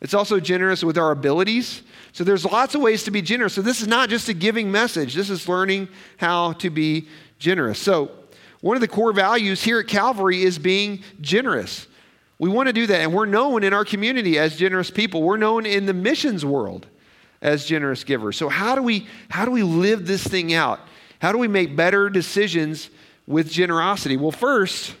It's 0.00 0.14
also 0.14 0.38
generous 0.38 0.84
with 0.84 0.98
our 0.98 1.10
abilities. 1.10 1.82
So 2.12 2.24
there's 2.24 2.44
lots 2.44 2.74
of 2.74 2.80
ways 2.80 3.04
to 3.04 3.10
be 3.10 3.22
generous. 3.22 3.54
So 3.54 3.62
this 3.62 3.80
is 3.80 3.88
not 3.88 4.08
just 4.08 4.28
a 4.28 4.34
giving 4.34 4.70
message, 4.70 5.14
this 5.14 5.30
is 5.30 5.48
learning 5.48 5.88
how 6.18 6.52
to 6.54 6.70
be 6.70 7.08
generous. 7.38 7.78
So, 7.78 8.10
one 8.60 8.76
of 8.76 8.82
the 8.82 8.88
core 8.88 9.14
values 9.14 9.62
here 9.62 9.80
at 9.80 9.86
Calvary 9.86 10.42
is 10.42 10.58
being 10.58 11.02
generous. 11.22 11.86
We 12.40 12.48
want 12.48 12.68
to 12.68 12.72
do 12.72 12.86
that. 12.86 13.02
And 13.02 13.12
we're 13.12 13.26
known 13.26 13.62
in 13.62 13.74
our 13.74 13.84
community 13.84 14.38
as 14.38 14.56
generous 14.56 14.90
people. 14.90 15.22
We're 15.22 15.36
known 15.36 15.66
in 15.66 15.84
the 15.84 15.92
missions 15.92 16.42
world 16.42 16.86
as 17.42 17.66
generous 17.66 18.02
givers. 18.02 18.38
So 18.38 18.48
how 18.48 18.74
do 18.74 18.82
we 18.82 19.06
how 19.28 19.44
do 19.44 19.50
we 19.50 19.62
live 19.62 20.06
this 20.06 20.26
thing 20.26 20.54
out? 20.54 20.80
How 21.20 21.32
do 21.32 21.38
we 21.38 21.48
make 21.48 21.76
better 21.76 22.08
decisions 22.08 22.88
with 23.26 23.52
generosity? 23.52 24.16
Well, 24.16 24.30
first, 24.30 24.94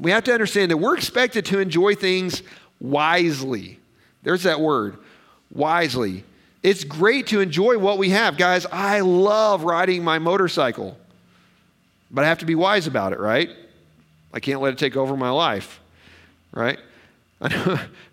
we 0.00 0.10
have 0.10 0.24
to 0.24 0.32
understand 0.32 0.72
that 0.72 0.76
we're 0.76 0.96
expected 0.96 1.44
to 1.46 1.60
enjoy 1.60 1.94
things 1.94 2.42
wisely. 2.80 3.78
There's 4.24 4.42
that 4.42 4.60
word, 4.60 4.98
wisely. 5.52 6.24
It's 6.64 6.82
great 6.82 7.28
to 7.28 7.40
enjoy 7.40 7.78
what 7.78 7.96
we 7.96 8.10
have. 8.10 8.36
Guys, 8.36 8.66
I 8.72 9.00
love 9.00 9.62
riding 9.62 10.02
my 10.02 10.18
motorcycle. 10.18 10.98
But 12.10 12.24
I 12.24 12.28
have 12.28 12.38
to 12.38 12.44
be 12.44 12.56
wise 12.56 12.88
about 12.88 13.12
it, 13.12 13.20
right? 13.20 13.50
I 14.34 14.40
can't 14.40 14.60
let 14.60 14.72
it 14.72 14.78
take 14.78 14.96
over 14.96 15.16
my 15.16 15.30
life 15.30 15.79
right? 16.52 16.78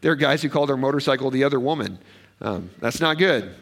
There 0.01 0.11
are 0.11 0.15
guys 0.15 0.41
who 0.41 0.49
call 0.49 0.65
their 0.65 0.77
motorcycle 0.77 1.29
the 1.31 1.43
other 1.43 1.59
woman. 1.59 1.99
Um, 2.41 2.69
that's 2.79 3.01
not 3.01 3.17
good. 3.17 3.53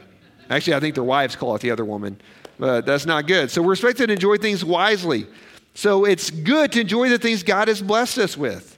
Actually, 0.49 0.75
I 0.75 0.79
think 0.79 0.95
their 0.95 1.03
wives 1.03 1.35
call 1.35 1.55
it 1.55 1.61
the 1.61 1.71
other 1.71 1.85
woman, 1.85 2.19
but 2.59 2.85
that's 2.85 3.05
not 3.05 3.25
good. 3.25 3.49
So 3.49 3.61
we're 3.61 3.73
expected 3.73 4.07
to 4.07 4.13
enjoy 4.13 4.37
things 4.37 4.63
wisely. 4.63 5.25
So 5.73 6.05
it's 6.05 6.29
good 6.29 6.71
to 6.73 6.81
enjoy 6.81 7.09
the 7.09 7.17
things 7.17 7.41
God 7.41 7.67
has 7.67 7.81
blessed 7.81 8.19
us 8.19 8.37
with. 8.37 8.77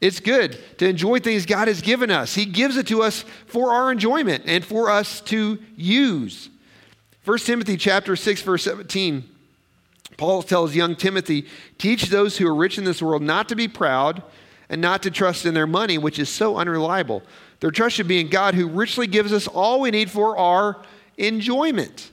It's 0.00 0.20
good 0.20 0.58
to 0.78 0.88
enjoy 0.88 1.18
things 1.18 1.44
God 1.44 1.68
has 1.68 1.82
given 1.82 2.10
us. 2.10 2.34
He 2.34 2.46
gives 2.46 2.76
it 2.76 2.86
to 2.86 3.02
us 3.02 3.24
for 3.46 3.72
our 3.72 3.90
enjoyment 3.90 4.44
and 4.46 4.64
for 4.64 4.90
us 4.90 5.20
to 5.22 5.58
use. 5.76 6.48
1 7.24 7.38
Timothy 7.38 7.76
chapter 7.76 8.16
6 8.16 8.42
verse 8.42 8.64
17 8.64 9.28
Paul 10.16 10.42
tells 10.42 10.74
young 10.74 10.96
Timothy, 10.96 11.46
teach 11.78 12.10
those 12.10 12.36
who 12.36 12.46
are 12.46 12.54
rich 12.54 12.76
in 12.76 12.84
this 12.84 13.00
world 13.00 13.22
not 13.22 13.48
to 13.48 13.56
be 13.56 13.68
proud 13.68 14.22
and 14.70 14.80
not 14.80 15.02
to 15.02 15.10
trust 15.10 15.44
in 15.44 15.52
their 15.52 15.66
money, 15.66 15.98
which 15.98 16.18
is 16.18 16.30
so 16.30 16.56
unreliable. 16.56 17.22
Their 17.58 17.72
trust 17.72 17.96
should 17.96 18.08
be 18.08 18.20
in 18.20 18.28
God, 18.28 18.54
who 18.54 18.68
richly 18.68 19.06
gives 19.06 19.32
us 19.32 19.46
all 19.46 19.80
we 19.80 19.90
need 19.90 20.10
for 20.10 20.38
our 20.38 20.80
enjoyment. 21.18 22.10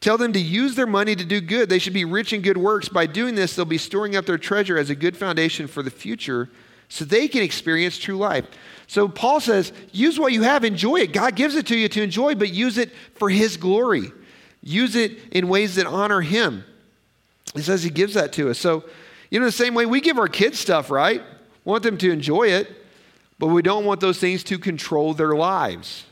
Tell 0.00 0.18
them 0.18 0.34
to 0.34 0.38
use 0.38 0.76
their 0.76 0.86
money 0.86 1.16
to 1.16 1.24
do 1.24 1.40
good. 1.40 1.68
They 1.68 1.80
should 1.80 1.94
be 1.94 2.04
rich 2.04 2.32
in 2.32 2.42
good 2.42 2.58
works. 2.58 2.88
By 2.88 3.06
doing 3.06 3.34
this, 3.34 3.56
they'll 3.56 3.64
be 3.64 3.78
storing 3.78 4.14
up 4.14 4.26
their 4.26 4.38
treasure 4.38 4.78
as 4.78 4.90
a 4.90 4.94
good 4.94 5.16
foundation 5.16 5.66
for 5.66 5.82
the 5.82 5.90
future 5.90 6.50
so 6.88 7.04
they 7.04 7.26
can 7.26 7.42
experience 7.42 7.98
true 7.98 8.16
life. 8.16 8.46
So 8.86 9.08
Paul 9.08 9.40
says, 9.40 9.72
use 9.90 10.20
what 10.20 10.32
you 10.32 10.42
have, 10.42 10.62
enjoy 10.64 10.98
it. 10.98 11.12
God 11.12 11.34
gives 11.34 11.56
it 11.56 11.66
to 11.68 11.76
you 11.76 11.88
to 11.88 12.02
enjoy, 12.02 12.36
but 12.36 12.52
use 12.52 12.78
it 12.78 12.92
for 13.14 13.28
his 13.28 13.56
glory. 13.56 14.12
Use 14.62 14.94
it 14.94 15.18
in 15.32 15.48
ways 15.48 15.74
that 15.76 15.86
honor 15.86 16.20
him. 16.20 16.64
He 17.54 17.62
says 17.62 17.82
he 17.82 17.90
gives 17.90 18.14
that 18.14 18.32
to 18.34 18.50
us. 18.50 18.58
So, 18.58 18.84
you 19.30 19.40
know, 19.40 19.46
the 19.46 19.52
same 19.52 19.74
way 19.74 19.86
we 19.86 20.00
give 20.00 20.18
our 20.18 20.28
kids 20.28 20.58
stuff, 20.58 20.90
right? 20.90 21.20
We 21.64 21.70
want 21.70 21.82
them 21.82 21.98
to 21.98 22.10
enjoy 22.10 22.48
it, 22.48 22.70
but 23.38 23.48
we 23.48 23.62
don't 23.62 23.84
want 23.84 24.00
those 24.00 24.18
things 24.18 24.44
to 24.44 24.58
control 24.58 25.14
their 25.14 25.34
lives. 25.34 26.04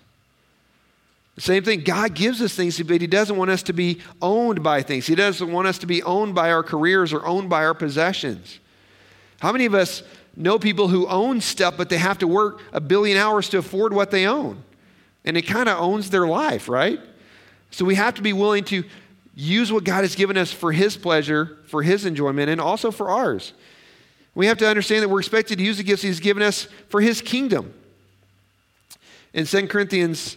The 1.37 1.41
same 1.41 1.65
thing, 1.65 1.81
God 1.81 2.15
gives 2.15 2.41
us 2.41 2.55
things, 2.55 2.81
but 2.81 3.01
He 3.01 3.07
doesn't 3.07 3.37
want 3.37 3.51
us 3.51 3.63
to 3.65 3.73
be 3.73 4.01
owned 4.23 4.63
by 4.63 4.83
things. 4.83 5.07
He 5.07 5.15
doesn't 5.15 5.51
want 5.51 5.67
us 5.67 5.79
to 5.79 5.87
be 5.87 6.03
owned 6.03 6.35
by 6.35 6.53
our 6.53 6.63
careers 6.63 7.13
or 7.13 7.25
owned 7.27 7.51
by 7.51 7.65
our 7.65 7.75
possessions. 7.75 8.61
How 9.41 9.51
many 9.51 9.67
of 9.67 9.75
us 9.75 10.03
know 10.37 10.59
people 10.59 10.89
who 10.89 11.09
own 11.09 11.41
stuff, 11.41 11.77
but 11.77 11.89
they 11.89 11.99
have 11.99 12.19
to 12.19 12.29
work 12.29 12.61
a 12.73 12.81
billion 12.81 13.19
hours 13.19 13.49
to 13.51 13.59
afford 13.59 13.93
what 13.93 14.11
they 14.11 14.27
own? 14.27 14.63
And 15.25 15.37
it 15.37 15.43
kind 15.43 15.69
of 15.69 15.79
owns 15.79 16.11
their 16.11 16.27
life, 16.27 16.69
right? 16.69 17.01
So 17.71 17.85
we 17.85 17.97
have 17.97 18.15
to 18.15 18.23
be 18.23 18.33
willing 18.33 18.65
to 18.65 18.85
use 19.35 19.73
what 19.73 19.85
God 19.85 20.03
has 20.03 20.15
given 20.15 20.37
us 20.37 20.53
for 20.53 20.73
His 20.73 20.97
pleasure, 20.97 21.59
for 21.67 21.83
His 21.83 22.05
enjoyment, 22.07 22.51
and 22.51 22.61
also 22.61 22.91
for 22.91 23.11
ours. 23.11 23.53
We 24.35 24.47
have 24.47 24.59
to 24.59 24.69
understand 24.69 25.03
that 25.03 25.09
we're 25.09 25.21
expected 25.21 25.59
to 25.59 25.65
use 25.65 25.77
the 25.77 25.85
gifts 25.85 26.03
He's 26.03 26.21
given 26.21 26.43
us 26.43 26.69
for 26.89 27.01
His 27.01 27.21
kingdom. 27.21 27.73
In 29.33 29.47
2 29.47 29.67
Corinthians 29.67 30.37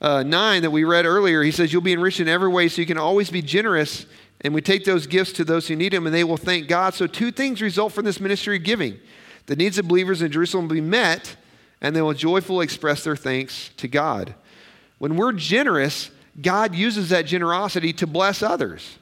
uh, 0.00 0.22
9 0.22 0.62
that 0.62 0.70
we 0.70 0.84
read 0.84 1.06
earlier, 1.06 1.42
he 1.42 1.50
says, 1.50 1.72
You'll 1.72 1.82
be 1.82 1.94
enriched 1.94 2.20
in 2.20 2.28
every 2.28 2.48
way 2.48 2.68
so 2.68 2.80
you 2.80 2.86
can 2.86 2.98
always 2.98 3.30
be 3.30 3.40
generous. 3.40 4.06
And 4.42 4.52
we 4.52 4.60
take 4.60 4.84
those 4.84 5.06
gifts 5.06 5.32
to 5.34 5.44
those 5.44 5.68
who 5.68 5.76
need 5.76 5.94
them 5.94 6.04
and 6.04 6.14
they 6.14 6.24
will 6.24 6.36
thank 6.36 6.68
God. 6.68 6.92
So, 6.92 7.06
two 7.06 7.30
things 7.30 7.62
result 7.62 7.94
from 7.94 8.04
this 8.04 8.20
ministry 8.20 8.56
of 8.56 8.62
giving 8.62 9.00
the 9.46 9.56
needs 9.56 9.78
of 9.78 9.88
believers 9.88 10.22
in 10.22 10.30
Jerusalem 10.32 10.68
will 10.68 10.74
be 10.74 10.80
met, 10.80 11.36
and 11.80 11.94
they 11.94 12.02
will 12.02 12.14
joyfully 12.14 12.64
express 12.64 13.04
their 13.04 13.16
thanks 13.16 13.70
to 13.76 13.88
God. 13.88 14.34
When 14.98 15.16
we're 15.16 15.32
generous, 15.32 16.10
God 16.40 16.74
uses 16.74 17.10
that 17.10 17.26
generosity 17.26 17.92
to 17.94 18.06
bless 18.06 18.42
others. 18.42 18.98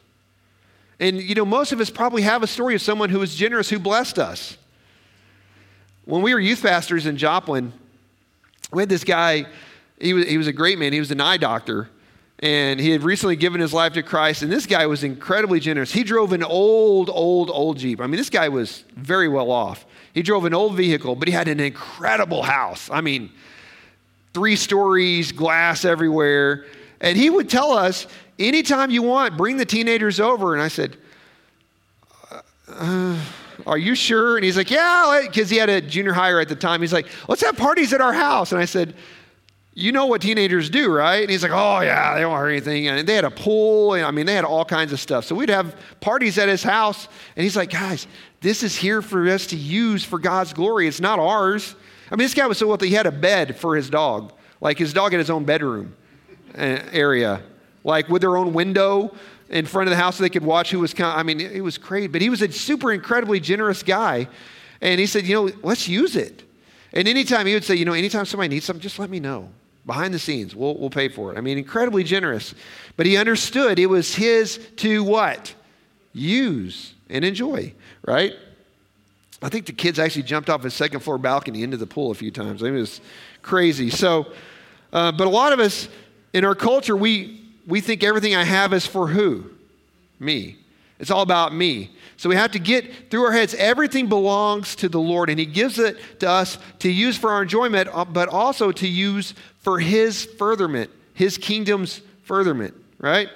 And, 1.01 1.21
you 1.21 1.35
know, 1.35 1.45
most 1.45 1.73
of 1.73 1.81
us 1.81 1.91
probably 1.91 2.23
have 2.23 2.43
a 2.43 2.47
story 2.47 2.75
of 2.75 2.83
someone 2.83 3.11
who 3.11 3.19
was 3.19 3.35
generous 3.35 3.69
who 3.69 3.79
blessed 3.79 4.19
us. 4.19 4.57
When 6.05 6.23
we 6.23 6.35
were 6.35 6.41
youth 6.41 6.63
pastors 6.63 7.07
in 7.07 7.17
Joplin, 7.17 7.73
we 8.73 8.83
had 8.83 8.89
this 8.89 9.05
guy 9.05 9.47
he 10.03 10.13
was, 10.13 10.27
he 10.27 10.37
was 10.37 10.49
a 10.49 10.53
great 10.53 10.79
man. 10.79 10.93
He 10.93 10.99
was 10.99 11.13
an 11.13 11.21
eye 11.21 11.37
doctor. 11.37 11.89
And 12.41 12.81
he 12.81 12.91
had 12.91 13.05
recently 13.05 13.37
given 13.37 13.61
his 13.61 13.73
life 13.73 13.93
to 13.93 14.03
Christ. 14.03 14.43
And 14.43 14.51
this 14.51 14.67
guy 14.67 14.87
was 14.87 15.05
incredibly 15.05 15.61
generous. 15.61 15.93
He 15.93 16.03
drove 16.03 16.33
an 16.33 16.43
old, 16.43 17.09
old, 17.09 17.51
old 17.51 17.79
Jeep. 17.79 18.01
I 18.01 18.09
mean, 18.09 18.17
this 18.17 18.31
guy 18.31 18.49
was 18.49 18.83
very 18.97 19.29
well 19.29 19.53
off. 19.53 19.87
He 20.13 20.23
drove 20.23 20.45
an 20.45 20.53
old 20.53 20.75
vehicle, 20.75 21.15
but 21.15 21.29
he 21.29 21.35
had 21.35 21.47
an 21.47 21.61
incredible 21.61 22.43
house. 22.43 22.91
I 22.91 23.01
mean, 23.01 23.31
three 24.35 24.57
stories, 24.57 25.31
glass 25.31 25.85
everywhere. 25.85 26.67
And 27.03 27.19
he 27.19 27.29
would 27.29 27.51
tell 27.51 27.73
us, 27.73 28.07
anytime 28.39 28.91
you 28.91 29.03
want, 29.03 29.37
bring 29.37 29.59
the 29.59 29.67
teenagers 29.67 30.21
over. 30.21 30.55
And 30.55 30.63
I 30.63 30.69
said, 30.69 30.97
uh, 32.69 33.19
Are 33.67 33.77
you 33.77 33.95
sure? 33.95 34.37
And 34.37 34.45
he's 34.45 34.57
like, 34.57 34.71
Yeah, 34.71 35.21
because 35.27 35.51
he 35.51 35.57
had 35.57 35.69
a 35.69 35.81
junior 35.81 36.13
higher 36.13 36.41
at 36.41 36.49
the 36.49 36.57
time. 36.57 36.81
He's 36.81 36.93
like, 36.93 37.09
Let's 37.29 37.43
have 37.43 37.57
parties 37.57 37.93
at 37.93 38.01
our 38.01 38.13
house. 38.13 38.53
And 38.53 38.61
I 38.61 38.65
said, 38.65 38.95
you 39.75 39.91
know 39.91 40.05
what 40.05 40.21
teenagers 40.21 40.69
do, 40.69 40.93
right? 40.93 41.23
And 41.23 41.31
he's 41.31 41.43
like, 41.43 41.53
oh, 41.53 41.81
yeah, 41.81 42.15
they 42.15 42.21
don't 42.21 42.37
hurt 42.37 42.51
anything. 42.51 42.89
And 42.89 43.09
they 43.09 43.15
had 43.15 43.25
a 43.25 43.31
pool. 43.31 43.95
And, 43.95 44.05
I 44.05 44.11
mean, 44.11 44.27
they 44.27 44.35
had 44.35 44.45
all 44.45 44.67
kinds 44.67 44.93
of 44.93 45.01
stuff. 45.01 45.25
So 45.25 45.35
we'd 45.35 45.49
have 45.49 45.75
parties 45.99 46.37
at 46.37 46.47
his 46.47 46.63
house. 46.63 47.09
And 47.37 47.43
he's 47.43 47.57
like, 47.57 47.71
guys, 47.71 48.07
this 48.43 48.63
is 48.63 48.77
here 48.77 49.01
for 49.01 49.27
us 49.31 49.47
to 49.47 49.57
use 49.57 50.05
for 50.05 50.19
God's 50.19 50.53
glory. 50.53 50.89
It's 50.89 51.01
not 51.01 51.19
ours. 51.19 51.75
I 52.11 52.17
mean, 52.17 52.27
this 52.27 52.35
guy 52.35 52.47
was 52.47 52.59
so 52.59 52.67
wealthy, 52.67 52.89
he 52.89 52.95
had 52.95 53.07
a 53.07 53.13
bed 53.13 53.57
for 53.57 53.75
his 53.75 53.89
dog. 53.89 54.35
Like 54.61 54.77
his 54.77 54.93
dog 54.93 55.13
had 55.13 55.19
his 55.21 55.31
own 55.31 55.45
bedroom 55.45 55.97
area, 56.55 57.43
like 57.85 58.09
with 58.09 58.23
their 58.23 58.37
own 58.37 58.53
window 58.53 59.15
in 59.49 59.67
front 59.67 59.89
of 59.89 59.91
the 59.91 59.97
house 59.97 60.17
so 60.17 60.23
they 60.23 60.31
could 60.31 60.45
watch 60.45 60.71
who 60.71 60.81
was 60.81 60.95
coming. 60.95 61.19
I 61.19 61.23
mean, 61.23 61.41
it 61.41 61.63
was 61.63 61.79
crazy. 61.79 62.09
But 62.09 62.23
he 62.23 62.31
was 62.31 62.43
a 62.43 62.51
super 62.51 62.93
incredibly 62.93 63.39
generous 63.39 63.83
guy. 63.83 64.29
And 64.81 64.99
he 64.99 65.07
said, 65.07 65.27
you 65.27 65.35
know, 65.35 65.53
let's 65.63 65.87
use 65.87 66.17
it. 66.17 66.43
And 66.93 67.07
anytime 67.07 67.47
he 67.47 67.55
would 67.55 67.65
say, 67.65 67.75
you 67.75 67.85
know, 67.85 67.93
anytime 67.93 68.25
somebody 68.25 68.49
needs 68.49 68.65
something, 68.65 68.83
just 68.83 68.99
let 68.99 69.11
me 69.11 69.21
know 69.21 69.49
behind 69.87 70.15
the 70.15 70.19
scenes. 70.19 70.55
We'll, 70.55 70.77
we'll 70.77 70.91
pay 70.91 71.09
for 71.09 71.33
it. 71.33 71.39
I 71.39 71.41
mean, 71.41 71.59
incredibly 71.59 72.05
generous. 72.05 72.55
But 72.97 73.07
he 73.07 73.17
understood 73.17 73.79
it 73.79 73.87
was 73.87 74.15
his 74.15 74.59
to 74.77 75.03
what? 75.05 75.55
Use 76.13 76.95
and 77.09 77.25
enjoy, 77.25 77.75
right? 78.07 78.35
I 79.43 79.49
think 79.49 79.67
the 79.67 79.73
kids 79.73 79.99
actually 79.99 80.23
jumped 80.23 80.49
off 80.49 80.63
his 80.63 80.75
second 80.75 81.01
floor 81.01 81.19
balcony 81.19 81.63
into 81.63 81.77
the 81.77 81.87
pool 81.87 82.11
a 82.11 82.15
few 82.15 82.31
times. 82.31 82.63
I 82.63 82.67
mean, 82.67 82.77
it 82.77 82.81
was 82.81 83.01
crazy. 83.43 83.91
So, 83.91 84.33
uh, 84.93 85.11
but 85.11 85.27
a 85.27 85.31
lot 85.31 85.53
of 85.53 85.59
us 85.59 85.89
in 86.33 86.45
our 86.45 86.55
culture, 86.55 86.97
we, 86.97 87.41
we 87.67 87.81
think 87.81 88.03
everything 88.03 88.35
I 88.35 88.45
have 88.45 88.73
is 88.73 88.87
for 88.87 89.09
who? 89.09 89.51
Me. 90.19 90.57
It's 90.99 91.11
all 91.11 91.23
about 91.23 91.55
me. 91.55 91.91
So 92.17 92.29
we 92.29 92.37
have 92.37 92.53
to 92.53 92.61
get 92.61 93.11
through 93.11 93.25
our 93.25 93.33
heads 93.33 93.55
everything 93.55 94.09
belongs 94.09 94.77
to 94.77 94.89
the 94.89 95.01
Lord, 95.01 95.31
and 95.31 95.39
He 95.39 95.47
gives 95.47 95.79
it 95.79 95.99
to 96.21 96.31
us 96.31 96.59
to 96.79 96.91
use 96.91 97.19
for 97.19 97.31
our 97.31 97.43
enjoyment, 97.43 97.89
uh, 97.93 98.05
but 98.05 98.29
also 98.29 98.71
to 98.71 98.87
use 98.87 99.35
for 99.59 99.81
His 99.81 100.25
furtherment, 100.25 100.91
His 101.15 101.37
kingdom's 101.37 102.01
furtherment, 102.23 102.75
right? 102.99 103.29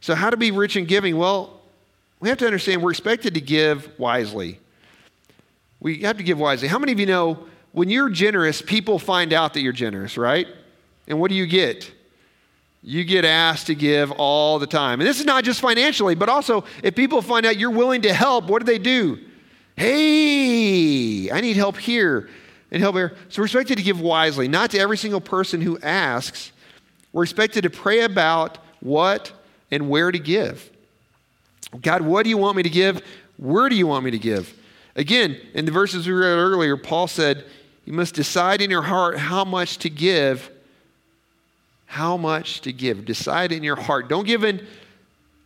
So, 0.00 0.14
how 0.14 0.28
to 0.28 0.36
be 0.36 0.50
rich 0.50 0.76
in 0.76 0.84
giving? 0.84 1.16
Well, 1.16 1.62
we 2.20 2.28
have 2.28 2.38
to 2.38 2.46
understand 2.46 2.82
we're 2.82 2.90
expected 2.90 3.34
to 3.34 3.40
give 3.40 3.98
wisely. 3.98 4.60
We 5.80 6.02
have 6.02 6.18
to 6.18 6.22
give 6.22 6.38
wisely. 6.38 6.68
How 6.68 6.78
many 6.78 6.92
of 6.92 7.00
you 7.00 7.06
know 7.06 7.46
when 7.72 7.88
you're 7.88 8.10
generous, 8.10 8.60
people 8.60 8.98
find 8.98 9.32
out 9.32 9.54
that 9.54 9.62
you're 9.62 9.72
generous, 9.72 10.18
right? 10.18 10.46
And 11.06 11.20
what 11.20 11.30
do 11.30 11.36
you 11.36 11.46
get? 11.46 11.90
You 12.88 13.04
get 13.04 13.26
asked 13.26 13.66
to 13.66 13.74
give 13.74 14.10
all 14.12 14.58
the 14.58 14.66
time. 14.66 14.98
And 14.98 15.06
this 15.06 15.20
is 15.20 15.26
not 15.26 15.44
just 15.44 15.60
financially, 15.60 16.14
but 16.14 16.30
also 16.30 16.64
if 16.82 16.94
people 16.94 17.20
find 17.20 17.44
out 17.44 17.58
you're 17.58 17.70
willing 17.70 18.00
to 18.00 18.14
help, 18.14 18.46
what 18.46 18.60
do 18.60 18.64
they 18.64 18.78
do? 18.78 19.18
Hey, 19.76 21.30
I 21.30 21.42
need 21.42 21.58
help 21.58 21.76
here 21.76 22.30
and 22.70 22.80
help 22.80 22.96
here. 22.96 23.14
So 23.28 23.42
we're 23.42 23.44
expected 23.44 23.76
to 23.76 23.82
give 23.82 24.00
wisely, 24.00 24.48
not 24.48 24.70
to 24.70 24.78
every 24.78 24.96
single 24.96 25.20
person 25.20 25.60
who 25.60 25.78
asks. 25.80 26.50
We're 27.12 27.24
expected 27.24 27.64
to 27.64 27.68
pray 27.68 28.04
about 28.04 28.56
what 28.80 29.32
and 29.70 29.90
where 29.90 30.10
to 30.10 30.18
give. 30.18 30.70
God, 31.82 32.00
what 32.00 32.22
do 32.22 32.30
you 32.30 32.38
want 32.38 32.56
me 32.56 32.62
to 32.62 32.70
give? 32.70 33.02
Where 33.36 33.68
do 33.68 33.76
you 33.76 33.86
want 33.86 34.02
me 34.02 34.12
to 34.12 34.18
give? 34.18 34.58
Again, 34.96 35.38
in 35.52 35.66
the 35.66 35.72
verses 35.72 36.06
we 36.06 36.14
read 36.14 36.38
earlier, 36.38 36.78
Paul 36.78 37.06
said, 37.06 37.44
You 37.84 37.92
must 37.92 38.14
decide 38.14 38.62
in 38.62 38.70
your 38.70 38.80
heart 38.80 39.18
how 39.18 39.44
much 39.44 39.76
to 39.80 39.90
give 39.90 40.50
how 41.88 42.18
much 42.18 42.60
to 42.60 42.72
give. 42.72 43.06
Decide 43.06 43.50
in 43.50 43.64
your 43.64 43.74
heart. 43.74 44.08
Don't 44.08 44.26
give 44.26 44.44
in, 44.44 44.64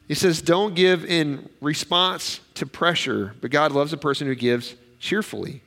he 0.09 0.15
says, 0.15 0.43
don't 0.43 0.75
give 0.75 1.05
in 1.05 1.49
response 1.61 2.41
to 2.55 2.67
pressure, 2.67 3.35
but 3.41 3.53
God 3.53 3.71
loves 3.71 3.93
a 3.93 3.97
person 3.97 4.27
who 4.27 4.35
gives 4.35 4.75
cheerfully. 4.99 5.63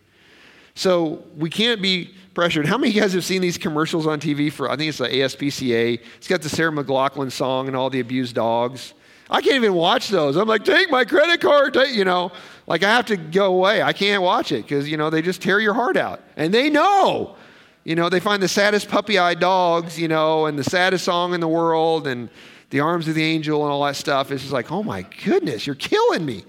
So 0.75 1.23
we 1.37 1.49
can't 1.49 1.81
be 1.81 2.13
pressured. 2.33 2.65
How 2.65 2.77
many 2.77 2.89
of 2.89 2.95
you 2.95 3.01
guys 3.01 3.13
have 3.13 3.23
seen 3.23 3.41
these 3.41 3.57
commercials 3.57 4.05
on 4.05 4.19
TV 4.19 4.51
for, 4.51 4.69
I 4.69 4.75
think 4.75 4.89
it's 4.89 4.97
the 4.97 5.07
ASPCA? 5.07 6.01
It's 6.17 6.27
got 6.27 6.41
the 6.41 6.49
Sarah 6.49 6.71
McLachlan 6.71 7.31
song 7.31 7.67
and 7.67 7.75
all 7.75 7.89
the 7.89 8.01
abused 8.01 8.35
dogs. 8.35 8.93
I 9.29 9.41
can't 9.41 9.55
even 9.55 9.73
watch 9.73 10.09
those. 10.09 10.35
I'm 10.35 10.47
like, 10.47 10.65
take 10.65 10.91
my 10.91 11.05
credit 11.05 11.39
card, 11.39 11.73
take, 11.73 11.95
you 11.95 12.03
know. 12.03 12.33
Like 12.67 12.83
I 12.83 12.89
have 12.89 13.05
to 13.05 13.15
go 13.15 13.55
away. 13.55 13.81
I 13.81 13.93
can't 13.93 14.21
watch 14.21 14.51
it 14.51 14.63
because, 14.63 14.89
you 14.89 14.97
know, 14.97 15.09
they 15.09 15.21
just 15.21 15.41
tear 15.41 15.61
your 15.61 15.73
heart 15.73 15.95
out. 15.95 16.21
And 16.35 16.53
they 16.53 16.69
know. 16.69 17.37
You 17.85 17.95
know, 17.95 18.09
they 18.09 18.19
find 18.19 18.41
the 18.41 18.47
saddest 18.47 18.89
puppy 18.89 19.19
eyed 19.19 19.39
dogs, 19.39 19.97
you 19.97 20.07
know, 20.07 20.47
and 20.47 20.57
the 20.57 20.63
saddest 20.63 21.05
song 21.05 21.33
in 21.35 21.39
the 21.39 21.47
world 21.47 22.07
and 22.07 22.29
the 22.71 22.79
arms 22.79 23.07
of 23.07 23.13
the 23.13 23.23
angel 23.23 23.63
and 23.63 23.71
all 23.71 23.83
that 23.85 23.95
stuff. 23.95 24.31
It's 24.31 24.41
just 24.41 24.51
like, 24.53 24.71
oh 24.71 24.81
my 24.81 25.03
goodness, 25.23 25.67
you're 25.67 25.75
killing 25.75 26.25
me. 26.25 26.43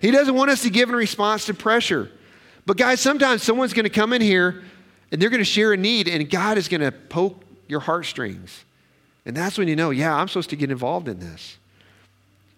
He 0.00 0.10
doesn't 0.10 0.34
want 0.34 0.50
us 0.50 0.62
to 0.62 0.70
give 0.70 0.88
in 0.88 0.96
response 0.96 1.46
to 1.46 1.54
pressure. 1.54 2.10
But 2.66 2.76
guys, 2.76 3.00
sometimes 3.00 3.44
someone's 3.44 3.72
going 3.72 3.84
to 3.84 3.90
come 3.90 4.12
in 4.12 4.20
here 4.20 4.64
and 5.12 5.22
they're 5.22 5.30
going 5.30 5.40
to 5.40 5.44
share 5.44 5.72
a 5.72 5.76
need 5.76 6.08
and 6.08 6.28
God 6.28 6.58
is 6.58 6.66
going 6.66 6.80
to 6.80 6.90
poke 6.90 7.44
your 7.68 7.80
heartstrings. 7.80 8.64
And 9.24 9.36
that's 9.36 9.56
when 9.56 9.68
you 9.68 9.76
know, 9.76 9.90
yeah, 9.90 10.16
I'm 10.16 10.26
supposed 10.26 10.50
to 10.50 10.56
get 10.56 10.72
involved 10.72 11.06
in 11.06 11.20
this. 11.20 11.58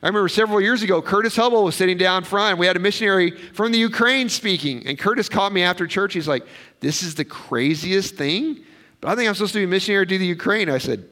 I 0.00 0.07
remember 0.07 0.28
several 0.28 0.61
years 0.61 0.83
ago, 0.85 1.02
Curtis 1.02 1.35
Hubble 1.35 1.64
was 1.64 1.75
sitting 1.75 1.99
down 1.99 2.23
front. 2.23 2.52
And 2.52 2.61
we 2.61 2.67
had 2.67 2.76
a 2.76 2.81
missionary 2.81 3.33
from 3.33 3.73
the 3.73 3.78
Ukraine 3.78 4.28
speaking. 4.28 4.87
And 4.87 4.97
Curtis 4.99 5.28
called 5.28 5.52
me 5.52 5.62
after 5.62 5.87
church. 5.87 6.14
He's 6.14 6.28
like, 6.28 6.47
This 6.81 7.02
is 7.02 7.17
the 7.17 7.25
craziest 7.25 8.14
thing. 8.14 8.61
But 9.00 9.11
I 9.11 9.17
think 9.17 9.28
I'm 9.28 9.35
supposed 9.35 9.55
to 9.55 9.59
be 9.59 9.64
a 9.64 9.69
missionary 9.69 10.07
to 10.07 10.19
the 10.19 10.26
Ukraine. 10.26 10.71
I 10.71 10.78
said, 10.78 11.05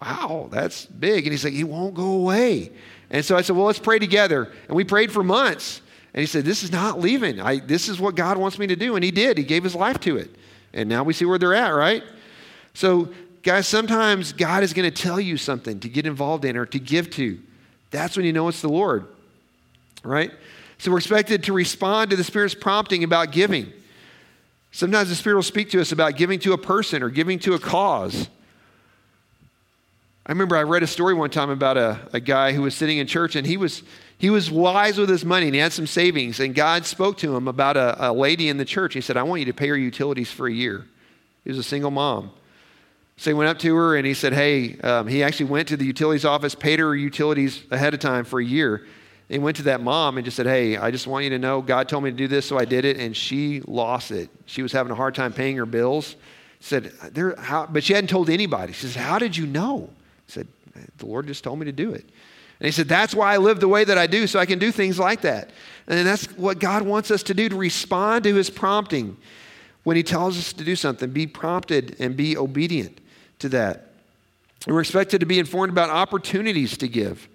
Wow, 0.00 0.48
that's 0.52 0.86
big. 0.86 1.24
And 1.24 1.32
he's 1.32 1.44
like, 1.44 1.54
He 1.54 1.64
won't 1.64 1.94
go 1.94 2.12
away. 2.12 2.70
And 3.10 3.24
so 3.24 3.36
I 3.36 3.42
said, 3.42 3.56
Well, 3.56 3.66
let's 3.66 3.80
pray 3.80 3.98
together. 3.98 4.52
And 4.68 4.76
we 4.76 4.84
prayed 4.84 5.10
for 5.10 5.24
months. 5.24 5.80
And 6.12 6.20
he 6.20 6.26
said, 6.26 6.44
This 6.44 6.62
is 6.62 6.70
not 6.70 7.00
leaving. 7.00 7.40
I, 7.40 7.58
this 7.58 7.88
is 7.88 7.98
what 7.98 8.14
God 8.14 8.38
wants 8.38 8.60
me 8.60 8.68
to 8.68 8.76
do. 8.76 8.94
And 8.94 9.04
he 9.04 9.10
did. 9.10 9.38
He 9.38 9.44
gave 9.44 9.64
his 9.64 9.74
life 9.74 9.98
to 10.00 10.18
it. 10.18 10.30
And 10.72 10.88
now 10.88 11.02
we 11.02 11.12
see 11.12 11.24
where 11.24 11.38
they're 11.38 11.54
at, 11.54 11.70
right? 11.70 12.04
So, 12.74 13.08
guys, 13.42 13.66
sometimes 13.66 14.32
God 14.32 14.62
is 14.62 14.72
going 14.72 14.88
to 14.90 15.02
tell 15.02 15.20
you 15.20 15.36
something 15.36 15.80
to 15.80 15.88
get 15.88 16.06
involved 16.06 16.44
in 16.44 16.56
or 16.56 16.66
to 16.66 16.78
give 16.78 17.10
to. 17.10 17.40
That's 17.94 18.16
when 18.16 18.26
you 18.26 18.32
know 18.32 18.48
it's 18.48 18.60
the 18.60 18.68
Lord, 18.68 19.06
right? 20.02 20.32
So 20.78 20.90
we're 20.90 20.98
expected 20.98 21.44
to 21.44 21.52
respond 21.52 22.10
to 22.10 22.16
the 22.16 22.24
Spirit's 22.24 22.54
prompting 22.54 23.04
about 23.04 23.30
giving. 23.30 23.72
Sometimes 24.72 25.10
the 25.10 25.14
Spirit 25.14 25.36
will 25.36 25.44
speak 25.44 25.70
to 25.70 25.80
us 25.80 25.92
about 25.92 26.16
giving 26.16 26.40
to 26.40 26.54
a 26.54 26.58
person 26.58 27.04
or 27.04 27.08
giving 27.08 27.38
to 27.40 27.54
a 27.54 27.58
cause. 27.60 28.28
I 30.26 30.32
remember 30.32 30.56
I 30.56 30.64
read 30.64 30.82
a 30.82 30.88
story 30.88 31.14
one 31.14 31.30
time 31.30 31.50
about 31.50 31.76
a, 31.76 32.00
a 32.12 32.18
guy 32.18 32.50
who 32.50 32.62
was 32.62 32.74
sitting 32.74 32.98
in 32.98 33.06
church 33.06 33.36
and 33.36 33.46
he 33.46 33.56
was, 33.56 33.84
he 34.18 34.28
was 34.28 34.50
wise 34.50 34.98
with 34.98 35.08
his 35.08 35.24
money 35.24 35.46
and 35.46 35.54
he 35.54 35.60
had 35.60 35.72
some 35.72 35.86
savings. 35.86 36.40
And 36.40 36.52
God 36.52 36.86
spoke 36.86 37.16
to 37.18 37.36
him 37.36 37.46
about 37.46 37.76
a, 37.76 38.10
a 38.10 38.12
lady 38.12 38.48
in 38.48 38.56
the 38.56 38.64
church. 38.64 38.94
He 38.94 39.02
said, 39.02 39.16
I 39.16 39.22
want 39.22 39.38
you 39.38 39.46
to 39.46 39.54
pay 39.54 39.68
her 39.68 39.76
utilities 39.76 40.32
for 40.32 40.48
a 40.48 40.52
year. 40.52 40.84
He 41.44 41.50
was 41.50 41.58
a 41.58 41.62
single 41.62 41.92
mom. 41.92 42.32
So 43.16 43.30
he 43.30 43.34
went 43.34 43.48
up 43.48 43.58
to 43.60 43.74
her 43.76 43.96
and 43.96 44.06
he 44.06 44.14
said, 44.14 44.32
Hey, 44.32 44.78
um, 44.80 45.06
he 45.06 45.22
actually 45.22 45.46
went 45.46 45.68
to 45.68 45.76
the 45.76 45.84
utilities 45.84 46.24
office, 46.24 46.54
paid 46.54 46.78
her 46.80 46.94
utilities 46.96 47.64
ahead 47.70 47.94
of 47.94 48.00
time 48.00 48.24
for 48.24 48.40
a 48.40 48.44
year. 48.44 48.86
He 49.28 49.38
went 49.38 49.56
to 49.56 49.62
that 49.64 49.80
mom 49.80 50.18
and 50.18 50.24
just 50.24 50.36
said, 50.36 50.46
Hey, 50.46 50.76
I 50.76 50.90
just 50.90 51.06
want 51.06 51.24
you 51.24 51.30
to 51.30 51.38
know 51.38 51.62
God 51.62 51.88
told 51.88 52.04
me 52.04 52.10
to 52.10 52.16
do 52.16 52.28
this, 52.28 52.46
so 52.46 52.58
I 52.58 52.64
did 52.64 52.84
it. 52.84 52.98
And 52.98 53.16
she 53.16 53.60
lost 53.62 54.10
it. 54.10 54.30
She 54.46 54.62
was 54.62 54.72
having 54.72 54.92
a 54.92 54.94
hard 54.94 55.14
time 55.14 55.32
paying 55.32 55.56
her 55.56 55.66
bills. 55.66 56.16
Said, 56.60 56.92
there, 57.12 57.36
how, 57.36 57.66
but 57.66 57.84
she 57.84 57.92
hadn't 57.92 58.08
told 58.08 58.30
anybody. 58.30 58.72
She 58.72 58.82
says, 58.86 58.94
How 58.94 59.18
did 59.18 59.36
you 59.36 59.46
know? 59.46 59.90
He 60.26 60.32
said, 60.32 60.48
The 60.98 61.06
Lord 61.06 61.26
just 61.26 61.44
told 61.44 61.58
me 61.58 61.66
to 61.66 61.72
do 61.72 61.92
it. 61.92 62.04
And 62.58 62.66
he 62.66 62.72
said, 62.72 62.88
That's 62.88 63.14
why 63.14 63.34
I 63.34 63.36
live 63.36 63.60
the 63.60 63.68
way 63.68 63.84
that 63.84 63.98
I 63.98 64.06
do, 64.06 64.26
so 64.26 64.38
I 64.38 64.46
can 64.46 64.58
do 64.58 64.72
things 64.72 64.98
like 64.98 65.20
that. 65.22 65.50
And 65.86 66.06
that's 66.06 66.26
what 66.36 66.58
God 66.58 66.82
wants 66.82 67.10
us 67.10 67.22
to 67.24 67.34
do 67.34 67.48
to 67.48 67.56
respond 67.56 68.24
to 68.24 68.34
his 68.34 68.50
prompting. 68.50 69.16
When 69.84 69.96
he 69.96 70.02
tells 70.02 70.38
us 70.38 70.54
to 70.54 70.64
do 70.64 70.74
something, 70.74 71.10
be 71.10 71.26
prompted 71.26 71.96
and 71.98 72.16
be 72.16 72.38
obedient 72.38 73.00
to 73.44 73.50
that. 73.50 73.90
We're 74.66 74.80
expected 74.80 75.20
to 75.20 75.26
be 75.26 75.38
informed 75.38 75.70
about 75.70 75.90
opportunities 75.90 76.78
to 76.78 76.88
give. 76.88 77.28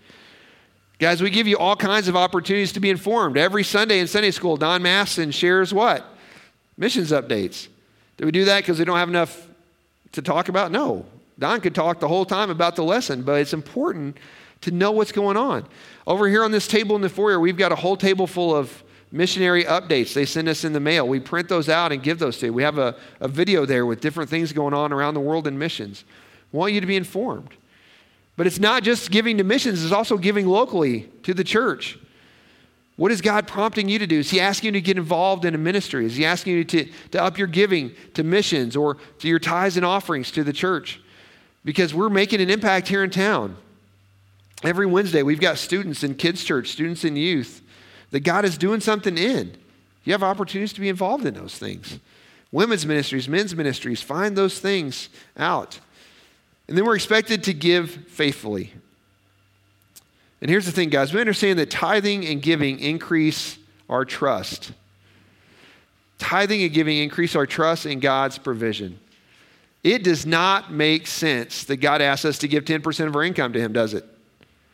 Guys, 0.97 1.21
we 1.21 1.29
give 1.29 1.47
you 1.47 1.57
all 1.57 1.75
kinds 1.75 2.07
of 2.07 2.15
opportunities 2.15 2.73
to 2.73 2.79
be 2.79 2.89
informed. 2.89 3.37
Every 3.37 3.63
Sunday 3.63 3.99
in 3.99 4.07
Sunday 4.07 4.31
school, 4.31 4.57
Don 4.57 4.81
Masson 4.81 5.29
shares 5.29 5.71
what? 5.71 6.05
Missions 6.77 7.11
updates. 7.11 7.67
Do 8.17 8.25
we 8.25 8.31
do 8.31 8.45
that 8.45 8.61
because 8.61 8.79
we 8.79 8.85
don't 8.85 8.97
have 8.97 9.07
enough 9.07 9.47
to 10.13 10.21
talk 10.23 10.49
about? 10.49 10.71
No. 10.71 11.05
Don 11.37 11.61
could 11.61 11.75
talk 11.75 11.99
the 11.99 12.07
whole 12.07 12.25
time 12.25 12.49
about 12.49 12.75
the 12.75 12.83
lesson, 12.83 13.21
but 13.21 13.39
it's 13.39 13.53
important 13.53 14.17
to 14.61 14.71
know 14.71 14.91
what's 14.91 15.11
going 15.11 15.37
on. 15.37 15.65
Over 16.07 16.27
here 16.27 16.43
on 16.43 16.51
this 16.51 16.67
table 16.67 16.95
in 16.95 17.03
the 17.03 17.09
foyer, 17.09 17.39
we've 17.39 17.55
got 17.55 17.71
a 17.71 17.75
whole 17.75 17.95
table 17.95 18.25
full 18.25 18.53
of 18.55 18.83
missionary 19.11 19.63
updates. 19.63 20.13
They 20.13 20.25
send 20.25 20.47
us 20.47 20.63
in 20.63 20.73
the 20.73 20.79
mail. 20.79 21.07
We 21.07 21.19
print 21.19 21.49
those 21.49 21.69
out 21.69 21.91
and 21.91 22.01
give 22.01 22.19
those 22.19 22.37
to 22.39 22.47
you. 22.47 22.53
We 22.53 22.63
have 22.63 22.77
a, 22.77 22.95
a 23.19 23.27
video 23.27 23.65
there 23.65 23.85
with 23.85 24.01
different 24.01 24.29
things 24.29 24.53
going 24.53 24.73
on 24.73 24.93
around 24.93 25.13
the 25.13 25.19
world 25.19 25.47
in 25.47 25.57
missions. 25.57 26.03
We 26.51 26.59
want 26.59 26.73
you 26.73 26.81
to 26.81 26.87
be 26.87 26.95
informed. 26.95 27.49
But 28.37 28.47
it's 28.47 28.59
not 28.59 28.83
just 28.83 29.11
giving 29.11 29.37
to 29.37 29.43
missions, 29.43 29.83
it's 29.83 29.93
also 29.93 30.17
giving 30.17 30.47
locally 30.47 31.09
to 31.23 31.33
the 31.33 31.43
church. 31.43 31.99
What 32.95 33.11
is 33.11 33.21
God 33.21 33.47
prompting 33.47 33.89
you 33.89 33.99
to 33.99 34.07
do? 34.07 34.19
Is 34.19 34.29
He 34.29 34.39
asking 34.39 34.67
you 34.67 34.71
to 34.73 34.81
get 34.81 34.97
involved 34.97 35.45
in 35.45 35.55
a 35.55 35.57
ministry? 35.57 36.05
Is 36.05 36.15
He 36.15 36.25
asking 36.25 36.53
you 36.53 36.63
to, 36.65 36.89
to 37.11 37.23
up 37.23 37.37
your 37.37 37.47
giving 37.47 37.91
to 38.13 38.23
missions 38.23 38.75
or 38.75 38.97
to 39.19 39.27
your 39.27 39.39
tithes 39.39 39.77
and 39.77 39.85
offerings 39.85 40.31
to 40.31 40.43
the 40.43 40.53
church? 40.53 41.01
because 41.65 41.93
we're 41.93 42.09
making 42.09 42.41
an 42.41 42.49
impact 42.49 42.87
here 42.87 43.03
in 43.03 43.09
town. 43.09 43.55
Every 44.63 44.85
Wednesday, 44.85 45.23
we've 45.23 45.39
got 45.39 45.57
students 45.57 46.03
in 46.03 46.15
kids' 46.15 46.43
church, 46.43 46.69
students 46.69 47.03
in 47.03 47.15
youth 47.15 47.61
that 48.11 48.21
God 48.21 48.45
is 48.45 48.57
doing 48.57 48.79
something 48.79 49.17
in. 49.17 49.55
You 50.03 50.13
have 50.13 50.23
opportunities 50.23 50.73
to 50.73 50.81
be 50.81 50.89
involved 50.89 51.25
in 51.25 51.33
those 51.33 51.57
things. 51.57 51.99
Women's 52.51 52.85
ministries, 52.85 53.29
men's 53.29 53.55
ministries, 53.55 54.01
find 54.01 54.35
those 54.35 54.59
things 54.59 55.09
out. 55.37 55.79
And 56.67 56.77
then 56.77 56.85
we're 56.85 56.95
expected 56.95 57.43
to 57.43 57.53
give 57.53 57.91
faithfully. 58.07 58.73
And 60.41 60.49
here's 60.49 60.65
the 60.65 60.71
thing, 60.71 60.89
guys 60.89 61.13
we 61.13 61.19
understand 61.19 61.59
that 61.59 61.69
tithing 61.69 62.25
and 62.25 62.41
giving 62.41 62.79
increase 62.79 63.57
our 63.89 64.05
trust. 64.05 64.71
Tithing 66.17 66.63
and 66.63 66.73
giving 66.73 66.97
increase 66.97 67.35
our 67.35 67.45
trust 67.45 67.85
in 67.85 67.99
God's 67.99 68.37
provision. 68.37 68.99
It 69.83 70.03
does 70.03 70.25
not 70.25 70.71
make 70.71 71.07
sense 71.07 71.63
that 71.65 71.77
God 71.77 72.01
asks 72.01 72.25
us 72.25 72.37
to 72.39 72.47
give 72.47 72.65
10% 72.65 73.07
of 73.07 73.15
our 73.15 73.23
income 73.23 73.53
to 73.53 73.59
Him, 73.59 73.71
does 73.71 73.93
it? 73.93 74.05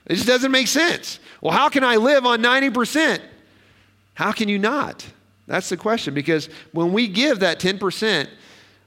It 0.08 0.16
just 0.16 0.28
doesn't 0.28 0.52
make 0.52 0.68
sense. 0.68 1.20
Well, 1.42 1.54
how 1.54 1.70
can 1.70 1.84
I 1.84 1.96
live 1.98 2.26
on 2.26 2.42
90%? 2.42 3.22
How 4.14 4.32
can 4.32 4.50
you 4.50 4.58
not? 4.58 5.06
That's 5.48 5.70
the 5.70 5.78
question 5.78 6.14
because 6.14 6.50
when 6.72 6.94
we 6.94 7.08
give 7.08 7.40
that 7.40 7.60
10%, 7.60 8.28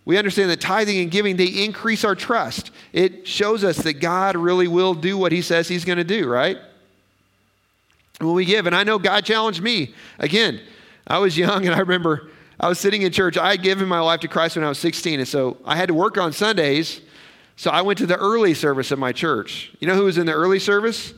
we 0.04 0.16
understand 0.16 0.50
that 0.50 0.60
tithing 0.60 0.98
and 0.98 1.10
giving, 1.10 1.36
they 1.36 1.64
increase 1.64 2.02
our 2.04 2.14
trust. 2.14 2.70
It 2.92 3.26
shows 3.26 3.62
us 3.62 3.76
that 3.78 3.94
God 3.94 4.36
really 4.36 4.66
will 4.66 4.94
do 4.94 5.18
what 5.18 5.32
He 5.32 5.42
says 5.42 5.68
He's 5.68 5.84
going 5.84 5.98
to 5.98 6.04
do, 6.04 6.26
right? 6.26 6.56
When 8.18 8.32
we 8.32 8.44
give, 8.44 8.66
and 8.66 8.74
I 8.74 8.84
know 8.84 8.98
God 8.98 9.24
challenged 9.24 9.62
me. 9.62 9.94
Again, 10.18 10.60
I 11.06 11.18
was 11.18 11.38
young 11.38 11.66
and 11.66 11.74
I 11.74 11.80
remember 11.80 12.30
I 12.60 12.68
was 12.68 12.80
sitting 12.80 13.02
in 13.02 13.12
church. 13.12 13.36
I 13.36 13.52
had 13.52 13.62
given 13.62 13.86
my 13.86 14.00
life 14.00 14.20
to 14.20 14.28
Christ 14.28 14.56
when 14.56 14.64
I 14.64 14.68
was 14.68 14.78
16, 14.78 15.20
and 15.20 15.28
so 15.28 15.58
I 15.64 15.76
had 15.76 15.88
to 15.88 15.94
work 15.94 16.18
on 16.18 16.32
Sundays. 16.32 17.00
So 17.56 17.70
I 17.70 17.82
went 17.82 17.98
to 17.98 18.06
the 18.06 18.16
early 18.16 18.54
service 18.54 18.90
of 18.90 18.98
my 18.98 19.12
church. 19.12 19.72
You 19.78 19.88
know 19.88 19.94
who 19.94 20.04
was 20.04 20.18
in 20.18 20.26
the 20.26 20.32
early 20.32 20.58
service? 20.58 21.12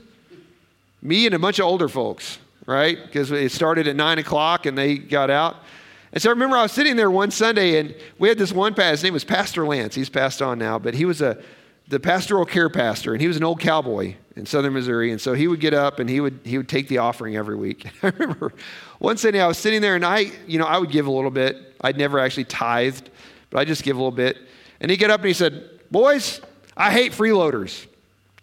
Me 1.03 1.27
and 1.27 1.35
a 1.35 1.39
bunch 1.39 1.59
of 1.59 1.67
older 1.67 1.89
folks, 1.89 2.39
right? 2.67 2.99
Because 3.03 3.31
it 3.31 3.53
started 3.53 3.89
at 3.89 3.97
9 3.97 4.19
o'clock 4.19 4.67
and 4.67 4.77
they 4.77 4.99
got 4.99 5.31
out. 5.31 5.57
And 6.13 6.21
so 6.21 6.31
I 6.31 6.33
remember 6.33 6.57
I 6.57 6.63
was 6.63 6.73
sitting 6.73 6.97
there 6.97 7.11
one 7.11 7.31
Sunday, 7.31 7.79
and 7.79 7.95
we 8.19 8.29
had 8.29 8.37
this 8.37 8.53
one 8.53 8.75
pastor. 8.75 8.91
His 8.91 9.05
name 9.05 9.13
was 9.13 9.25
Pastor 9.25 9.65
Lance. 9.65 9.95
He's 9.95 10.11
passed 10.11 10.43
on 10.43 10.59
now, 10.59 10.79
but 10.79 10.95
he 10.95 11.05
was 11.05 11.21
a 11.23 11.41
the 11.91 12.01
pastoral 12.01 12.47
care 12.47 12.71
pastor, 12.71 13.13
and 13.13 13.21
he 13.21 13.27
was 13.27 13.37
an 13.37 13.43
old 13.43 13.61
cowboy 13.61 14.15
in 14.37 14.47
southern 14.47 14.73
Missouri. 14.73 15.11
And 15.11 15.21
so 15.21 15.35
he 15.35 15.49
would 15.49 15.59
get 15.59 15.75
up 15.75 15.99
and 15.99 16.09
he 16.09 16.21
would 16.21 16.39
he 16.45 16.57
would 16.57 16.69
take 16.69 16.89
the 16.89 16.99
offering 16.99 17.37
every 17.37 17.57
week. 17.57 17.87
I 18.03 18.09
remember 18.09 18.53
one 18.99 19.17
Sunday 19.17 19.41
I 19.41 19.47
was 19.47 19.59
sitting 19.59 19.81
there 19.81 19.97
and 19.97 20.05
I, 20.05 20.31
you 20.47 20.59
know, 20.59 20.67
I 20.67 20.79
would 20.79 20.91
give 20.91 21.07
a 21.07 21.11
little 21.11 21.31
bit. 21.31 21.75
I'd 21.81 21.99
never 21.99 22.19
actually 22.19 22.45
tithed, 22.45 23.11
but 23.51 23.59
I 23.59 23.65
just 23.65 23.83
give 23.83 23.97
a 23.97 23.99
little 23.99 24.11
bit. 24.13 24.39
And 24.81 24.91
he 24.91 24.97
get 24.97 25.11
up 25.11 25.21
and 25.21 25.29
he 25.29 25.35
said, 25.35 25.69
Boys, 25.91 26.41
I 26.77 26.93
hate 26.93 27.13
freeloaders. 27.13 27.87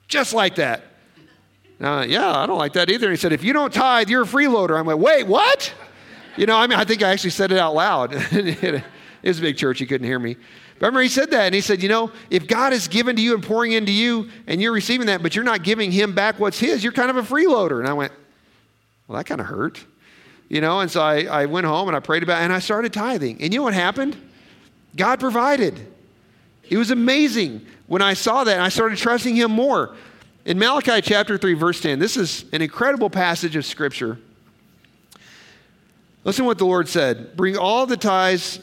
Just 0.10 0.34
like 0.34 0.56
that. 0.56 0.84
Uh, 1.80 2.06
yeah, 2.08 2.36
I 2.36 2.46
don't 2.48 2.58
like 2.58 2.74
that 2.74 2.90
either. 2.90 3.08
And 3.08 3.14
he 3.14 3.18
said, 3.18 3.34
If 3.34 3.44
you 3.44 3.54
don't 3.54 3.74
tithe, 3.74 4.10
you're 4.10 4.24
a 4.24 4.28
freeloader. 4.28 4.80
I'm 4.80 4.88
like, 4.88 4.98
Wait, 4.98 5.28
what? 5.28 5.74
You 6.36 6.46
know, 6.46 6.58
I 6.58 6.68
mean, 6.68 6.80
I 6.80 6.86
think 6.86 7.04
I 7.04 7.12
actually 7.12 7.32
said 7.32 7.52
it 7.52 7.58
out 7.58 7.74
loud. 7.74 8.12
it 8.32 8.84
was 9.24 9.40
a 9.40 9.42
big 9.42 9.58
church, 9.58 9.80
he 9.80 9.86
couldn't 9.86 10.06
hear 10.06 10.20
me. 10.20 10.38
Remember, 10.80 11.02
he 11.02 11.10
said 11.10 11.32
that, 11.32 11.46
and 11.46 11.56
he 11.56 11.62
said, 11.62 11.82
You 11.82 11.90
know, 11.90 12.12
if 12.30 12.48
God 12.48 12.74
is 12.74 12.88
given 12.88 13.16
to 13.16 13.22
you 13.22 13.34
and 13.34 13.44
pouring 13.44 13.72
into 13.72 13.92
you, 13.92 14.30
and 14.48 14.62
you're 14.62 14.72
receiving 14.72 15.08
that, 15.08 15.22
but 15.22 15.36
you're 15.36 15.46
not 15.46 15.64
giving 15.64 15.92
him 15.92 16.14
back 16.14 16.40
what's 16.40 16.60
his, 16.60 16.84
you're 16.84 16.94
kind 16.94 17.10
of 17.10 17.18
a 17.18 17.24
freeloader. 17.24 17.80
And 17.80 17.88
I 17.88 17.94
went, 17.94 18.12
Well, 19.08 19.18
that 19.18 19.26
kind 19.26 19.42
of 19.42 19.48
hurt. 19.48 19.84
You 20.50 20.62
know, 20.62 20.80
and 20.80 20.90
so 20.90 21.02
I, 21.02 21.24
I 21.24 21.46
went 21.46 21.66
home 21.66 21.90
and 21.90 21.98
I 21.98 22.00
prayed 22.00 22.24
about 22.24 22.42
it, 22.42 22.46
and 22.46 22.54
I 22.54 22.60
started 22.60 22.94
tithing. 22.94 23.42
And 23.42 23.54
you 23.54 23.60
know 23.60 23.64
what 23.64 23.74
happened? 23.74 24.16
God 24.96 25.20
provided. 25.20 25.94
It 26.70 26.78
was 26.78 26.92
amazing 26.92 27.66
when 27.88 28.02
I 28.02 28.14
saw 28.14 28.44
that, 28.44 28.54
and 28.54 28.62
I 28.62 28.70
started 28.70 28.98
trusting 28.98 29.36
him 29.36 29.52
more. 29.52 29.96
In 30.48 30.58
Malachi 30.58 31.02
chapter 31.02 31.38
3, 31.38 31.56
verse 31.56 31.82
10, 31.82 32.00
this 32.00 32.16
is 32.16 32.46
an 32.54 32.62
incredible 32.62 33.10
passage 33.10 33.58
of 33.58 33.66
scripture. 33.66 34.18
Listen 36.24 36.44
to 36.44 36.48
what 36.48 36.58
the 36.58 36.66
Lord 36.66 36.88
said 36.88 37.36
Bring 37.36 37.58
all 37.58 37.86
the 37.86 37.98
tithes 37.98 38.62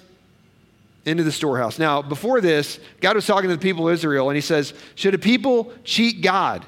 into 1.05 1.23
the 1.23 1.31
storehouse. 1.31 1.79
Now, 1.79 2.01
before 2.01 2.41
this, 2.41 2.81
God 3.03 3.17
was 3.17 3.27
talking 3.27 3.51
to 3.51 3.57
the 3.57 3.61
people 3.61 3.87
of 3.87 3.93
Israel, 3.93 4.31
and 4.31 4.35
he 4.35 4.41
says, 4.41 4.73
Should 4.95 5.13
a 5.13 5.19
people 5.19 5.75
cheat 5.85 6.23
God? 6.23 6.65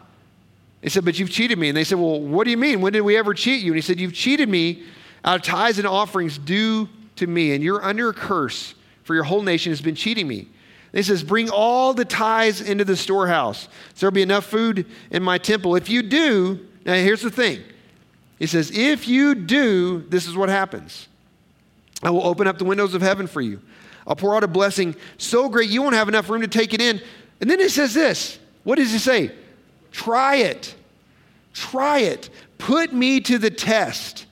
He 0.83 0.91
said, 0.91 1.07
But 1.07 1.19
you've 1.19 1.31
cheated 1.31 1.59
me. 1.59 1.69
And 1.69 1.77
they 1.77 1.85
said, 1.85 1.99
Well, 1.99 2.21
what 2.21 2.45
do 2.45 2.51
you 2.51 2.59
mean? 2.59 2.83
When 2.83 2.93
did 2.93 3.01
we 3.01 3.17
ever 3.17 3.33
cheat 3.33 3.63
you? 3.63 3.73
And 3.73 3.77
he 3.77 3.83
said, 3.83 3.99
You've 3.99 4.13
cheated 4.13 4.51
me 4.51 4.83
out 5.25 5.37
of 5.37 5.43
tithes 5.43 5.79
and 5.79 5.87
offerings 5.87 6.37
due 6.37 6.91
to 7.17 7.27
me, 7.27 7.55
and 7.55 7.65
you're 7.65 7.83
under 7.83 8.11
a 8.11 8.15
curse, 8.15 8.75
for 9.05 9.15
your 9.15 9.25
whole 9.25 9.41
nation 9.41 9.73
has 9.73 9.81
been 9.81 9.95
cheating 9.95 10.29
me. 10.29 10.49
He 10.97 11.03
says, 11.03 11.23
Bring 11.23 11.51
all 11.51 11.93
the 11.93 12.07
tithes 12.07 12.63
into 12.63 12.83
the 12.83 12.97
storehouse, 12.97 13.65
so 13.65 14.01
there'll 14.01 14.13
be 14.13 14.23
enough 14.23 14.47
food 14.47 14.87
in 15.11 15.23
my 15.23 15.37
temple. 15.37 15.77
If 15.77 15.91
you 15.91 16.03
do, 16.03 16.67
now 16.87 16.95
here's 16.95 17.21
the 17.21 17.31
thing. 17.31 17.63
He 18.39 18.47
says, 18.47 18.71
If 18.73 19.07
you 19.07 19.35
do, 19.35 20.07
this 20.09 20.27
is 20.27 20.35
what 20.35 20.49
happens. 20.49 21.09
I 22.03 22.11
will 22.11 22.27
open 22.27 22.47
up 22.47 22.57
the 22.57 22.65
windows 22.65 22.95
of 22.95 23.03
heaven 23.03 23.27
for 23.27 23.43
you. 23.43 23.61
I'll 24.07 24.17
pour 24.17 24.35
out 24.35 24.43
a 24.43 24.49
blessing 24.49 24.97
so 25.19 25.51
great 25.51 25.69
you 25.69 25.83
won't 25.83 25.95
have 25.95 26.09
enough 26.09 26.31
room 26.31 26.41
to 26.41 26.49
take 26.49 26.73
it 26.73 26.81
in. 26.81 27.03
And 27.43 27.51
then 27.51 27.61
it 27.61 27.71
says 27.73 27.93
this 27.93 28.39
what 28.65 28.79
does 28.79 28.91
he 28.91 28.99
say? 28.99 29.33
Try 29.93 30.37
it. 30.37 30.75
Try 31.53 32.01
it. 32.01 32.31
Put 32.57 32.95
me 32.95 33.21
to 33.21 33.37
the 33.37 33.51
test. 33.51 34.25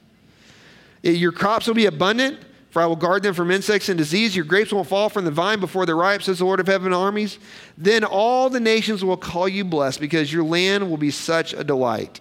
Your 1.02 1.32
crops 1.32 1.66
will 1.66 1.74
be 1.74 1.84
abundant, 1.84 2.38
For 2.74 2.82
I 2.82 2.86
will 2.86 2.96
guard 2.96 3.22
them 3.22 3.34
from 3.34 3.52
insects 3.52 3.88
and 3.88 3.96
disease. 3.96 4.34
Your 4.34 4.44
grapes 4.44 4.72
won't 4.72 4.88
fall 4.88 5.08
from 5.08 5.24
the 5.24 5.30
vine 5.30 5.60
before 5.60 5.86
they're 5.86 5.94
ripe, 5.94 6.24
says 6.24 6.40
the 6.40 6.44
Lord 6.44 6.58
of 6.58 6.66
heaven 6.66 6.92
armies. 6.92 7.38
Then 7.78 8.02
all 8.02 8.50
the 8.50 8.58
nations 8.58 9.04
will 9.04 9.16
call 9.16 9.48
you 9.48 9.64
blessed 9.64 10.00
because 10.00 10.32
your 10.32 10.42
land 10.42 10.90
will 10.90 10.96
be 10.96 11.12
such 11.12 11.52
a 11.52 11.62
delight. 11.62 12.18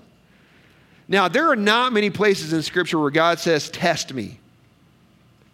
Now, 1.07 1.27
there 1.27 1.49
are 1.49 1.55
not 1.55 1.91
many 1.91 2.11
places 2.11 2.53
in 2.53 2.61
Scripture 2.61 2.99
where 2.99 3.09
God 3.09 3.39
says, 3.39 3.71
Test 3.71 4.13
me. 4.13 4.39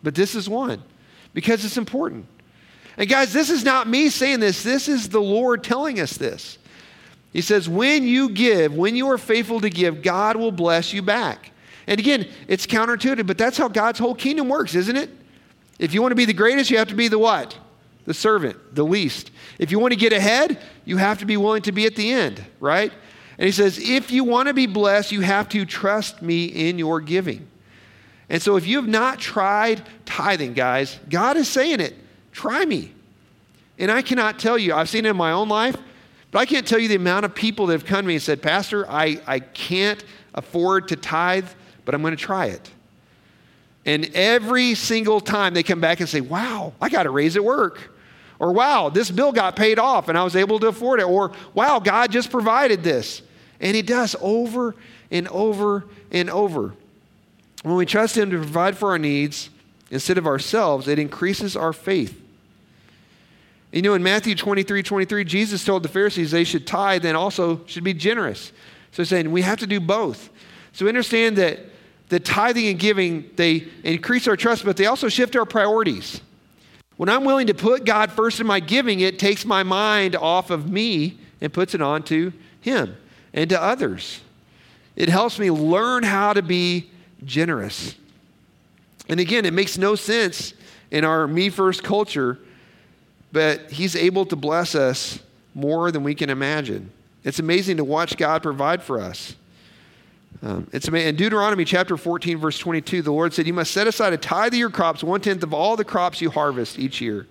But 0.04 0.16
this 0.16 0.36
is 0.36 0.50
one 0.50 0.84
because 1.34 1.64
it's 1.64 1.78
important. 1.78 2.26
And 2.98 3.08
guys, 3.08 3.32
this 3.32 3.50
is 3.50 3.64
not 3.64 3.88
me 3.88 4.10
saying 4.10 4.42
this, 4.42 4.64
this 4.64 4.90
is 4.90 5.08
the 5.08 5.22
Lord 5.22 5.64
telling 5.64 6.02
us 6.02 6.18
this. 6.18 6.58
He 7.32 7.40
says, 7.40 7.70
When 7.70 8.04
you 8.04 8.32
give, 8.32 8.76
when 8.76 8.98
you 8.98 9.10
are 9.12 9.18
faithful 9.18 9.62
to 9.62 9.70
give, 9.70 10.02
God 10.02 10.36
will 10.36 10.52
bless 10.52 10.92
you 10.92 11.02
back. 11.02 11.54
And 11.90 12.00
again, 12.00 12.28
it's 12.48 12.68
counterintuitive, 12.68 13.26
but 13.26 13.40
that's 13.40 13.58
how 13.58 13.68
God's 13.68 13.98
whole 13.98 14.14
kingdom 14.14 14.48
works, 14.48 14.76
isn't 14.76 14.96
it? 14.96 15.10
If 15.80 15.92
you 15.92 16.04
want 16.04 16.12
to 16.12 16.16
be 16.16 16.26
the 16.26 16.34
greatest, 16.34 16.70
you 16.70 16.78
have 16.78 16.90
to 16.90 16.96
be 16.96 17.08
the 17.08 17.18
what? 17.18 17.58
The 18.06 18.14
servant, 18.14 18.76
the 18.76 18.84
least. 18.84 19.32
If 19.58 19.72
you 19.72 19.80
want 19.80 19.94
to 19.94 20.00
get 20.00 20.14
ahead, 20.14 20.60
you 20.86 20.98
have 20.98 21.18
to 21.18 21.26
be 21.26 21.36
willing 21.36 21.64
to 21.64 21.72
be 21.72 21.88
at 21.88 21.96
the 21.96 22.12
end, 22.12 22.46
right? 22.60 22.94
And 23.40 23.46
he 23.48 23.52
says, 23.52 23.80
if 23.80 24.12
you 24.12 24.24
want 24.24 24.50
to 24.50 24.54
be 24.54 24.68
blessed, 24.68 25.12
you 25.12 25.22
have 25.22 25.50
to 25.50 25.66
trust 25.66 26.22
me 26.22 26.46
in 26.46 26.78
your 26.78 27.02
giving. 27.02 27.48
And 28.30 28.40
so 28.40 28.56
if 28.56 28.68
you 28.68 28.78
have 28.78 28.88
not 28.88 29.18
tried 29.18 29.82
tithing, 30.06 30.54
guys, 30.54 31.00
God 31.10 31.38
is 31.38 31.48
saying 31.48 31.80
it. 31.80 31.96
Try 32.32 32.66
me. 32.66 32.92
And 33.80 33.90
I 33.90 34.04
cannot 34.04 34.38
tell 34.38 34.60
you, 34.60 34.76
I've 34.76 34.90
seen 34.90 35.08
it 35.08 35.10
in 35.10 35.18
my 35.18 35.32
own 35.32 35.50
life, 35.50 35.76
but 36.30 36.38
I 36.38 36.46
can't 36.46 36.68
tell 36.68 36.78
you 36.78 36.88
the 36.88 36.98
amount 36.98 37.26
of 37.26 37.34
people 37.34 37.66
that 37.68 37.74
have 37.74 37.86
come 37.86 38.02
to 38.02 38.08
me 38.08 38.14
and 38.14 38.22
said, 38.22 38.44
Pastor, 38.44 38.88
I, 38.88 39.20
I 39.26 39.40
can't 39.40 40.04
afford 40.36 40.90
to 40.90 40.96
tithe 40.96 41.48
but 41.90 41.96
I'm 41.96 42.04
going 42.04 42.16
to 42.16 42.24
try 42.24 42.46
it. 42.46 42.70
And 43.84 44.12
every 44.14 44.76
single 44.76 45.20
time 45.20 45.56
they 45.56 45.64
come 45.64 45.82
back 45.82 46.00
and 46.00 46.08
say, 46.08 46.22
wow, 46.22 46.72
I 46.80 46.88
got 46.88 47.08
a 47.08 47.10
raise 47.10 47.36
at 47.36 47.44
work. 47.44 47.92
Or 48.38 48.52
wow, 48.52 48.90
this 48.90 49.10
bill 49.10 49.32
got 49.32 49.56
paid 49.56 49.80
off 49.80 50.08
and 50.08 50.16
I 50.16 50.24
was 50.24 50.36
able 50.36 50.60
to 50.60 50.68
afford 50.68 51.00
it. 51.00 51.08
Or 51.08 51.32
wow, 51.56 51.80
God 51.80 52.12
just 52.12 52.30
provided 52.30 52.84
this. 52.84 53.24
And 53.60 53.76
He 53.76 53.82
does 53.82 54.16
over 54.22 54.76
and 55.10 55.28
over 55.30 55.86
and 56.12 56.30
over. 56.30 56.76
When 57.64 57.76
we 57.76 57.88
trust 57.88 58.16
Him 58.16 58.30
to 58.30 58.38
provide 58.38 58.78
for 58.78 58.92
our 58.92 59.00
needs 59.00 59.50
instead 59.90 60.20
of 60.20 60.28
ourselves, 60.28 60.88
it 60.88 61.00
increases 61.00 61.56
our 61.56 61.74
faith. 61.74 62.22
You 63.72 63.82
know, 63.82 63.96
in 63.96 64.04
Matthew 64.04 64.36
23 64.36 64.84
23, 64.84 65.24
Jesus 65.24 65.66
told 65.66 65.82
the 65.82 65.90
Pharisees 65.90 66.30
they 66.30 66.44
should 66.44 66.68
tithe 66.68 67.04
and 67.04 67.18
also 67.18 67.66
should 67.66 67.84
be 67.84 67.96
generous. 67.96 68.52
So 68.92 69.04
saying 69.04 69.32
we 69.32 69.42
have 69.42 69.58
to 69.58 69.66
do 69.66 69.80
both. 69.80 70.30
So 70.72 70.88
understand 70.88 71.36
that 71.38 71.60
the 72.10 72.20
tithing 72.20 72.68
and 72.68 72.80
giving, 72.80 73.30
they 73.36 73.68
increase 73.84 74.28
our 74.28 74.36
trust, 74.36 74.66
but 74.66 74.78
they 74.78 74.88
also 74.88 75.10
shift 75.10 75.36
our 75.36 75.46
priorities. 75.46 76.22
When 76.98 77.08
I'm 77.08 77.24
willing 77.24 77.48
to 77.48 77.54
put 77.54 77.86
God 77.86 78.12
first 78.12 78.40
in 78.40 78.48
my 78.48 78.60
giving, 78.60 79.00
it 79.00 79.20
takes 79.20 79.46
my 79.46 79.64
mind 79.64 80.16
off 80.16 80.50
of 80.50 80.70
me 80.70 81.18
and 81.40 81.54
puts 81.54 81.74
it 81.74 81.82
on 81.82 82.04
to 82.04 82.34
Him 82.62 82.98
and 83.34 83.50
to 83.52 83.62
others. 83.62 84.22
It 84.96 85.08
helps 85.08 85.40
me 85.40 85.50
learn 85.50 86.04
how 86.04 86.34
to 86.34 86.42
be 86.42 86.90
generous. 87.24 87.96
And 89.08 89.20
again, 89.20 89.46
it 89.46 89.54
makes 89.54 89.78
no 89.78 89.96
sense 89.96 90.54
in 90.92 91.06
our 91.06 91.28
me 91.28 91.50
first 91.50 91.84
culture, 91.84 92.40
but 93.32 93.72
He's 93.72 93.96
able 93.96 94.26
to 94.26 94.36
bless 94.36 94.76
us 94.76 95.20
more 95.54 95.92
than 95.92 96.04
we 96.04 96.16
can 96.16 96.30
imagine. 96.30 96.92
It's 97.24 97.40
amazing 97.40 97.78
to 97.78 97.84
watch 97.84 98.18
God 98.18 98.44
provide 98.44 98.82
for 98.82 99.00
us. 99.00 99.36
Um, 100.42 100.68
it's 100.72 100.88
in 100.88 101.16
Deuteronomy 101.16 101.66
chapter 101.66 101.98
14, 101.98 102.38
verse 102.38 102.58
22, 102.58 103.02
the 103.02 103.12
Lord 103.12 103.34
said, 103.34 103.46
You 103.46 103.54
must 103.54 103.72
set 103.72 103.88
aside 103.88 104.14
a 104.14 104.18
tithe 104.18 104.54
of 104.54 104.60
your 104.60 104.70
crops, 104.70 105.04
one 105.04 105.20
tenth 105.22 105.44
of 105.44 105.54
all 105.54 105.76
the 105.76 105.84
crops 105.84 106.22
you 106.22 106.30
harvest 106.30 106.80
each 106.80 107.02
year. 107.02 107.28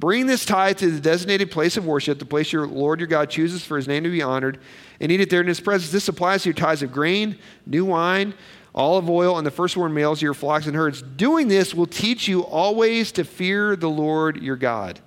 Bring 0.00 0.26
this 0.26 0.44
tithe 0.44 0.78
to 0.78 0.90
the 0.90 1.00
designated 1.00 1.52
place 1.52 1.76
of 1.76 1.86
worship, 1.86 2.18
the 2.18 2.24
place 2.24 2.52
your 2.52 2.66
Lord 2.66 2.98
your 2.98 3.06
God 3.06 3.30
chooses 3.30 3.64
for 3.64 3.76
his 3.76 3.86
name 3.86 4.02
to 4.02 4.10
be 4.10 4.22
honored, 4.22 4.58
and 5.00 5.12
eat 5.12 5.20
it 5.20 5.30
there 5.30 5.40
in 5.40 5.46
his 5.46 5.60
presence. 5.60 5.92
This 5.92 6.08
applies 6.08 6.42
to 6.42 6.48
your 6.48 6.54
tithes 6.54 6.82
of 6.82 6.90
grain, 6.90 7.38
new 7.66 7.84
wine, 7.84 8.34
olive 8.74 9.08
oil, 9.08 9.38
and 9.38 9.46
the 9.46 9.52
firstborn 9.52 9.94
males 9.94 10.18
of 10.18 10.22
your 10.22 10.34
flocks 10.34 10.66
and 10.66 10.74
herds. 10.74 11.02
Doing 11.02 11.46
this 11.46 11.72
will 11.72 11.86
teach 11.86 12.26
you 12.26 12.40
always 12.40 13.12
to 13.12 13.22
fear 13.22 13.76
the 13.76 13.90
Lord 13.90 14.42
your 14.42 14.56
God. 14.56 14.98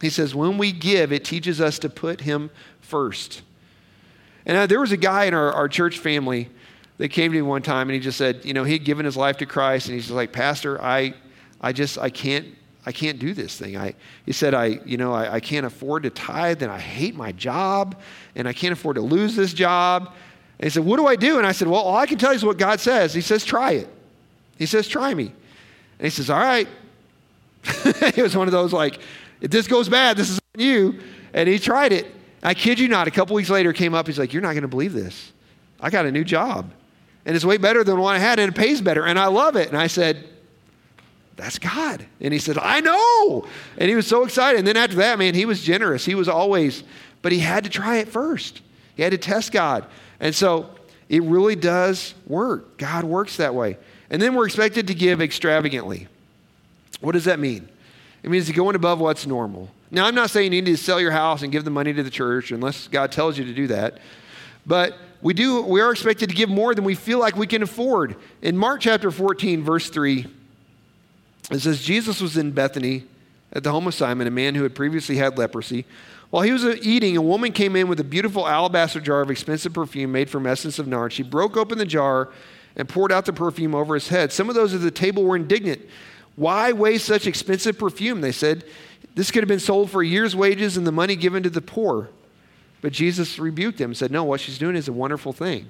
He 0.00 0.10
says, 0.10 0.34
when 0.34 0.58
we 0.58 0.72
give, 0.72 1.12
it 1.12 1.24
teaches 1.24 1.60
us 1.60 1.78
to 1.78 1.88
put 1.88 2.22
him 2.22 2.50
first. 2.80 3.42
And 4.46 4.56
uh, 4.56 4.66
there 4.66 4.80
was 4.80 4.92
a 4.92 4.96
guy 4.96 5.24
in 5.24 5.34
our, 5.34 5.52
our 5.52 5.68
church 5.68 5.98
family 5.98 6.48
that 6.98 7.08
came 7.08 7.32
to 7.32 7.36
me 7.36 7.42
one 7.42 7.62
time 7.62 7.88
and 7.88 7.94
he 7.94 8.00
just 8.00 8.16
said, 8.16 8.44
you 8.44 8.54
know, 8.54 8.64
he'd 8.64 8.84
given 8.84 9.04
his 9.04 9.16
life 9.16 9.36
to 9.38 9.46
Christ 9.46 9.88
and 9.88 9.94
he's 9.94 10.04
just 10.04 10.14
like, 10.14 10.32
Pastor, 10.32 10.80
I, 10.80 11.14
I 11.60 11.72
just, 11.72 11.98
I 11.98 12.08
can't, 12.08 12.46
I 12.86 12.92
can't 12.92 13.18
do 13.18 13.34
this 13.34 13.58
thing. 13.58 13.76
I, 13.76 13.94
he 14.24 14.32
said, 14.32 14.54
I, 14.54 14.80
you 14.86 14.96
know, 14.96 15.12
I, 15.12 15.34
I 15.34 15.40
can't 15.40 15.66
afford 15.66 16.04
to 16.04 16.10
tithe 16.10 16.62
and 16.62 16.70
I 16.70 16.78
hate 16.78 17.16
my 17.16 17.32
job 17.32 18.00
and 18.36 18.48
I 18.48 18.52
can't 18.52 18.72
afford 18.72 18.96
to 18.96 19.02
lose 19.02 19.34
this 19.34 19.52
job. 19.52 20.12
And 20.58 20.64
he 20.64 20.70
said, 20.70 20.84
what 20.84 20.96
do 20.96 21.06
I 21.06 21.16
do? 21.16 21.38
And 21.38 21.46
I 21.46 21.52
said, 21.52 21.68
well, 21.68 21.80
all 21.80 21.96
I 21.96 22.06
can 22.06 22.16
tell 22.16 22.30
you 22.30 22.36
is 22.36 22.44
what 22.44 22.56
God 22.56 22.80
says. 22.80 23.12
He 23.12 23.20
says, 23.20 23.44
try 23.44 23.72
it. 23.72 23.88
He 24.56 24.64
says, 24.64 24.88
try 24.88 25.12
me. 25.12 25.32
And 25.98 26.04
he 26.04 26.10
says, 26.10 26.30
all 26.30 26.38
right. 26.38 26.68
it 27.64 28.18
was 28.18 28.36
one 28.36 28.46
of 28.46 28.52
those 28.52 28.72
like, 28.72 29.00
if 29.40 29.50
this 29.50 29.66
goes 29.66 29.88
bad, 29.88 30.16
this 30.16 30.30
is 30.30 30.40
on 30.54 30.64
you. 30.64 31.00
And 31.34 31.48
he 31.48 31.58
tried 31.58 31.92
it. 31.92 32.06
I 32.42 32.54
kid 32.54 32.78
you 32.78 32.88
not, 32.88 33.08
a 33.08 33.10
couple 33.10 33.34
weeks 33.34 33.50
later 33.50 33.72
came 33.72 33.94
up, 33.94 34.06
he's 34.06 34.18
like, 34.18 34.32
You're 34.32 34.42
not 34.42 34.52
going 34.52 34.62
to 34.62 34.68
believe 34.68 34.92
this. 34.92 35.32
I 35.80 35.90
got 35.90 36.06
a 36.06 36.12
new 36.12 36.24
job. 36.24 36.70
And 37.24 37.34
it's 37.34 37.44
way 37.44 37.56
better 37.56 37.82
than 37.82 37.98
what 37.98 38.14
I 38.14 38.18
had, 38.18 38.38
and 38.38 38.54
it 38.54 38.56
pays 38.56 38.80
better, 38.80 39.04
and 39.04 39.18
I 39.18 39.26
love 39.26 39.56
it. 39.56 39.68
And 39.68 39.76
I 39.76 39.88
said, 39.88 40.24
That's 41.36 41.58
God. 41.58 42.06
And 42.20 42.32
he 42.32 42.38
said, 42.38 42.58
I 42.58 42.80
know. 42.80 43.46
And 43.78 43.88
he 43.88 43.96
was 43.96 44.06
so 44.06 44.24
excited. 44.24 44.58
And 44.58 44.66
then 44.66 44.76
after 44.76 44.96
that, 44.96 45.18
man, 45.18 45.34
he 45.34 45.44
was 45.44 45.62
generous. 45.62 46.04
He 46.04 46.14
was 46.14 46.28
always, 46.28 46.84
but 47.22 47.32
he 47.32 47.40
had 47.40 47.64
to 47.64 47.70
try 47.70 47.96
it 47.96 48.08
first. 48.08 48.60
He 48.94 49.02
had 49.02 49.12
to 49.12 49.18
test 49.18 49.52
God. 49.52 49.86
And 50.20 50.34
so 50.34 50.70
it 51.08 51.22
really 51.22 51.56
does 51.56 52.14
work. 52.26 52.78
God 52.78 53.04
works 53.04 53.36
that 53.36 53.54
way. 53.54 53.76
And 54.08 54.22
then 54.22 54.34
we're 54.34 54.46
expected 54.46 54.86
to 54.86 54.94
give 54.94 55.20
extravagantly. 55.20 56.08
What 57.00 57.12
does 57.12 57.24
that 57.24 57.38
mean? 57.38 57.68
It 58.26 58.30
means 58.30 58.50
going 58.50 58.74
above 58.74 58.98
what's 58.98 59.24
normal. 59.24 59.70
Now, 59.92 60.06
I'm 60.06 60.16
not 60.16 60.30
saying 60.30 60.52
you 60.52 60.60
need 60.60 60.72
to 60.72 60.76
sell 60.76 61.00
your 61.00 61.12
house 61.12 61.42
and 61.42 61.52
give 61.52 61.64
the 61.64 61.70
money 61.70 61.92
to 61.92 62.02
the 62.02 62.10
church 62.10 62.50
unless 62.50 62.88
God 62.88 63.12
tells 63.12 63.38
you 63.38 63.44
to 63.44 63.54
do 63.54 63.68
that. 63.68 63.98
But 64.66 64.98
we 65.22 65.32
do 65.32 65.62
we 65.62 65.80
are 65.80 65.92
expected 65.92 66.28
to 66.30 66.34
give 66.34 66.50
more 66.50 66.74
than 66.74 66.82
we 66.82 66.96
feel 66.96 67.20
like 67.20 67.36
we 67.36 67.46
can 67.46 67.62
afford. 67.62 68.16
In 68.42 68.56
Mark 68.56 68.80
chapter 68.80 69.12
14 69.12 69.62
verse 69.62 69.88
3 69.90 70.26
it 71.52 71.60
says 71.60 71.80
Jesus 71.82 72.20
was 72.20 72.36
in 72.36 72.50
Bethany 72.50 73.04
at 73.52 73.62
the 73.62 73.70
home 73.70 73.86
of 73.86 73.94
Simon, 73.94 74.26
a 74.26 74.32
man 74.32 74.56
who 74.56 74.64
had 74.64 74.74
previously 74.74 75.16
had 75.16 75.38
leprosy. 75.38 75.84
While 76.30 76.42
he 76.42 76.50
was 76.50 76.64
eating, 76.64 77.16
a 77.16 77.22
woman 77.22 77.52
came 77.52 77.76
in 77.76 77.86
with 77.86 78.00
a 78.00 78.04
beautiful 78.04 78.48
alabaster 78.48 79.00
jar 79.00 79.20
of 79.20 79.30
expensive 79.30 79.72
perfume 79.72 80.10
made 80.10 80.28
from 80.28 80.48
essence 80.48 80.80
of 80.80 80.88
nard. 80.88 81.12
She 81.12 81.22
broke 81.22 81.56
open 81.56 81.78
the 81.78 81.86
jar 81.86 82.30
and 82.74 82.88
poured 82.88 83.12
out 83.12 83.24
the 83.24 83.32
perfume 83.32 83.74
over 83.74 83.94
his 83.94 84.08
head. 84.08 84.32
Some 84.32 84.48
of 84.48 84.56
those 84.56 84.74
at 84.74 84.80
the 84.80 84.90
table 84.90 85.22
were 85.22 85.36
indignant. 85.36 85.80
Why 86.36 86.72
waste 86.72 87.06
such 87.06 87.26
expensive 87.26 87.78
perfume? 87.78 88.20
They 88.20 88.32
said. 88.32 88.64
This 89.16 89.30
could 89.30 89.42
have 89.42 89.48
been 89.48 89.60
sold 89.60 89.90
for 89.90 90.02
a 90.02 90.06
year's 90.06 90.36
wages 90.36 90.76
and 90.76 90.86
the 90.86 90.92
money 90.92 91.16
given 91.16 91.42
to 91.42 91.50
the 91.50 91.62
poor. 91.62 92.10
But 92.82 92.92
Jesus 92.92 93.38
rebuked 93.38 93.78
them 93.78 93.90
and 93.90 93.96
said, 93.96 94.10
No, 94.10 94.24
what 94.24 94.40
she's 94.40 94.58
doing 94.58 94.76
is 94.76 94.88
a 94.88 94.92
wonderful 94.92 95.32
thing. 95.32 95.68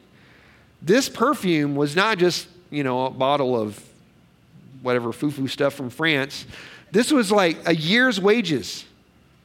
This 0.83 1.09
perfume 1.09 1.77
was 1.77 1.95
not 1.95 2.19
just, 2.19 2.49
you 2.71 2.83
know, 2.83 3.07
a 3.07 3.11
bottle 3.11 3.59
of 3.59 3.83
whatever 4.83 5.13
foo-foo 5.13 5.47
stuff 5.49 5.75
from 5.75 5.91
France. 5.91 6.45
This 6.91 7.13
was 7.13 7.31
like 7.31 7.57
a 7.67 7.75
year's 7.75 8.21
wages. 8.21 8.85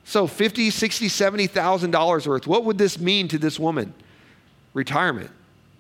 So 0.04 0.26
50, 0.26 0.72
60, 0.72 1.08
70,000 1.08 1.92
dollars 1.92 2.28
worth. 2.28 2.48
What 2.48 2.66
would 2.66 2.80
this 2.80 3.00
mean 3.00 3.28
to 3.30 3.38
this 3.38 3.60
woman? 3.60 3.94
Retirement, 4.74 5.30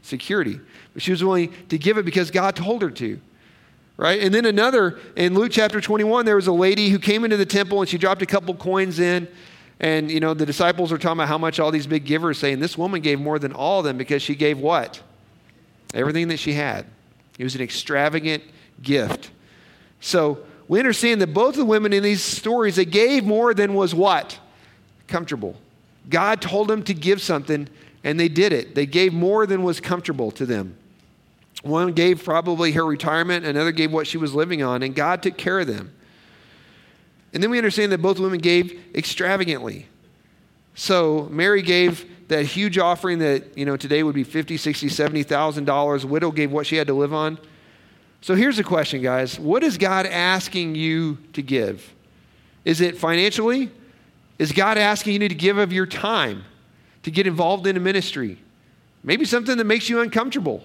security. 0.04 0.60
But 0.94 1.02
she 1.02 1.12
was 1.12 1.24
willing 1.24 1.54
to 1.70 1.78
give 1.78 1.98
it 1.98 2.06
because 2.06 2.30
God 2.30 2.56
told 2.56 2.84
her 2.84 2.92
to 2.92 3.20
right? 4.02 4.20
And 4.20 4.34
then 4.34 4.46
another, 4.46 5.00
in 5.16 5.36
Luke 5.36 5.52
chapter 5.52 5.80
21, 5.80 6.26
there 6.26 6.36
was 6.36 6.48
a 6.48 6.52
lady 6.52 6.90
who 6.90 6.98
came 6.98 7.24
into 7.24 7.38
the 7.38 7.46
temple 7.46 7.82
and 7.82 7.88
she 7.88 8.00
dropped 8.00 8.24
a 8.24 8.26
couple 8.26 8.56
coins 8.56 9.00
in. 9.00 9.28
And, 9.80 10.10
you 10.10 10.20
know, 10.20 10.34
the 10.34 10.46
disciples 10.46 10.92
are 10.92 10.98
talking 10.98 11.20
about 11.20 11.28
how 11.28 11.38
much 11.38 11.60
all 11.60 11.70
these 11.70 11.86
big 11.86 12.04
givers 12.04 12.40
say. 12.40 12.52
And 12.52 12.60
this 12.60 12.76
woman 12.76 13.02
gave 13.02 13.20
more 13.20 13.38
than 13.38 13.54
all 13.54 13.78
of 13.78 13.86
them 13.86 13.98
because 13.98 14.24
she 14.24 14.34
gave 14.34 14.58
what? 14.58 15.00
Everything 15.94 16.30
that 16.30 16.38
she 16.38 16.54
had. 16.54 16.88
It 17.38 17.44
was 17.44 17.54
an 17.54 17.62
extravagant 17.62 18.44
gift. 18.82 19.30
So 20.00 20.40
we 20.68 20.80
understand 20.80 21.22
that 21.22 21.32
both 21.32 21.54
the 21.54 21.66
women 21.66 21.94
in 21.94 22.02
these 22.02 22.24
stories, 22.24 22.78
they 22.78 22.86
gave 22.86 23.24
more 23.24 23.54
than 23.54 23.76
was 23.76 23.94
what? 23.94 24.40
Comfortable. 25.08 25.56
God 26.10 26.42
told 26.42 26.70
them 26.70 26.82
to 26.84 26.96
give 26.96 27.22
something, 27.22 27.70
and 28.04 28.20
they 28.20 28.30
did 28.30 28.52
it. 28.52 28.74
They 28.74 28.88
gave 28.88 29.14
more 29.14 29.46
than 29.46 29.62
was 29.62 29.80
comfortable 29.80 30.32
to 30.32 30.48
them. 30.48 30.76
One 31.62 31.94
gave 31.94 32.24
probably 32.24 32.72
her 32.72 32.86
retirement, 32.86 33.46
another 33.46 33.72
gave 33.72 33.92
what 33.92 34.08
she 34.08 34.18
was 34.18 34.34
living 34.34 34.64
on, 34.64 34.82
and 34.82 34.96
God 34.96 35.22
took 35.22 35.38
care 35.38 35.60
of 35.60 35.68
them. 35.68 35.94
And 37.34 37.42
then 37.42 37.50
we 37.50 37.58
understand 37.58 37.92
that 37.92 38.02
both 38.02 38.20
women 38.20 38.40
gave 38.40 38.80
extravagantly. 38.96 39.88
So 40.76 41.28
Mary 41.32 41.62
gave 41.62 42.06
that 42.28 42.46
huge 42.46 42.78
offering 42.78 43.20
that, 43.20 43.58
you 43.58 43.66
know, 43.66 43.78
today 43.78 44.04
would 44.04 44.16
be 44.16 44.24
50, 44.24 44.58
60, 44.58 44.90
70,000 44.90 45.66
dollars. 45.66 46.06
Widow 46.06 46.32
gave 46.32 46.52
what 46.52 46.66
she 46.66 46.78
had 46.78 46.88
to 46.88 46.94
live 46.94 47.14
on. 47.14 47.38
So 48.22 48.36
here's 48.36 48.58
the 48.58 48.64
question, 48.64 49.02
guys. 49.02 49.40
What 49.40 49.64
is 49.64 49.78
God 49.78 50.06
asking 50.06 50.76
you 50.76 51.18
to 51.34 51.42
give? 51.42 51.94
Is 52.64 52.80
it 52.82 52.98
financially? 52.98 53.72
Is 54.38 54.52
God 54.52 54.78
asking 54.78 55.22
you 55.22 55.30
to 55.30 55.36
give 55.36 55.58
of 55.58 55.74
your 55.74 55.86
time, 55.86 56.44
to 57.04 57.12
get 57.12 57.28
involved 57.28 57.68
in 57.68 57.78
a 57.78 57.80
ministry? 57.80 58.38
Maybe 59.04 59.26
something 59.26 59.58
that 59.58 59.66
makes 59.66 59.90
you 59.90 60.02
uncomfortable. 60.02 60.64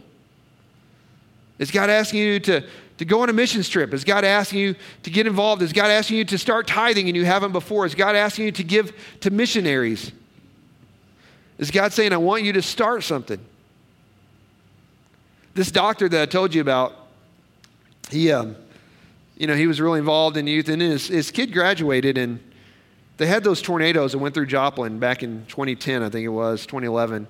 Is 1.59 1.71
God 1.71 1.89
asking 1.89 2.21
you 2.21 2.41
to, 2.41 2.65
to 2.99 3.05
go 3.05 3.23
on 3.23 3.31
a 3.31 3.33
missions 3.33 3.69
trip? 3.69 3.95
Is 3.95 4.05
God 4.05 4.25
asking 4.25 4.61
you 4.61 4.75
to 5.05 5.11
get 5.11 5.27
involved? 5.27 5.63
Is 5.63 5.73
God 5.73 5.91
asking 5.91 6.19
you 6.19 6.25
to 6.27 6.39
start 6.39 6.67
tithing 6.67 7.09
and 7.09 7.17
you 7.17 7.25
haven't 7.25 7.53
before? 7.53 7.87
Is 7.87 7.95
God 7.95 8.15
asking 8.15 8.47
you 8.47 8.53
to 8.53 8.65
give 8.65 8.93
to 9.21 9.31
missionaries? 9.31 10.13
Is 11.59 11.71
God 11.71 11.93
saying, 11.93 12.13
I 12.13 12.19
want 12.19 12.43
you 12.43 12.53
to 12.55 12.63
start 12.63 13.03
something? 13.03 13.41
This 15.55 15.71
doctor 15.71 16.09
that 16.09 16.23
I 16.23 16.27
told 16.27 16.55
you 16.55 16.61
about, 16.61 16.95
he, 18.11 18.31
um, 18.31 18.57
you 19.39 19.47
know, 19.47 19.55
he 19.55 19.67
was 19.67 19.81
really 19.81 19.99
involved 19.99 20.37
in 20.37 20.47
youth, 20.47 20.69
and 20.69 20.83
his, 20.83 21.09
his 21.09 21.31
kid 21.31 21.53
graduated, 21.53 22.19
and 22.19 22.41
they 23.17 23.27
had 23.27 23.43
those 23.43 23.63
tornadoes 23.63 24.13
that 24.13 24.19
went 24.19 24.35
through 24.35 24.47
Joplin 24.47 24.99
back 24.99 25.23
in 25.23 25.47
2010, 25.47 26.03
I 26.03 26.11
think 26.11 26.27
it 26.27 26.29
was, 26.29 26.67
2011. 26.67 27.27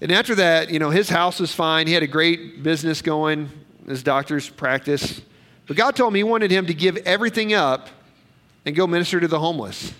And 0.00 0.12
after 0.12 0.34
that, 0.36 0.70
you 0.70 0.78
know, 0.78 0.90
his 0.90 1.08
house 1.08 1.40
was 1.40 1.52
fine. 1.52 1.86
He 1.86 1.92
had 1.92 2.02
a 2.02 2.08
great 2.08 2.62
business 2.62 3.02
going, 3.02 3.50
his 3.86 4.02
doctor's 4.02 4.48
practice. 4.48 5.20
But 5.66 5.76
God 5.76 5.96
told 5.96 6.12
him 6.12 6.16
he 6.16 6.22
wanted 6.22 6.50
him 6.50 6.66
to 6.66 6.74
give 6.74 6.96
everything 6.98 7.52
up 7.52 7.88
and 8.64 8.76
go 8.76 8.86
minister 8.86 9.18
to 9.20 9.28
the 9.28 9.40
homeless. 9.40 9.92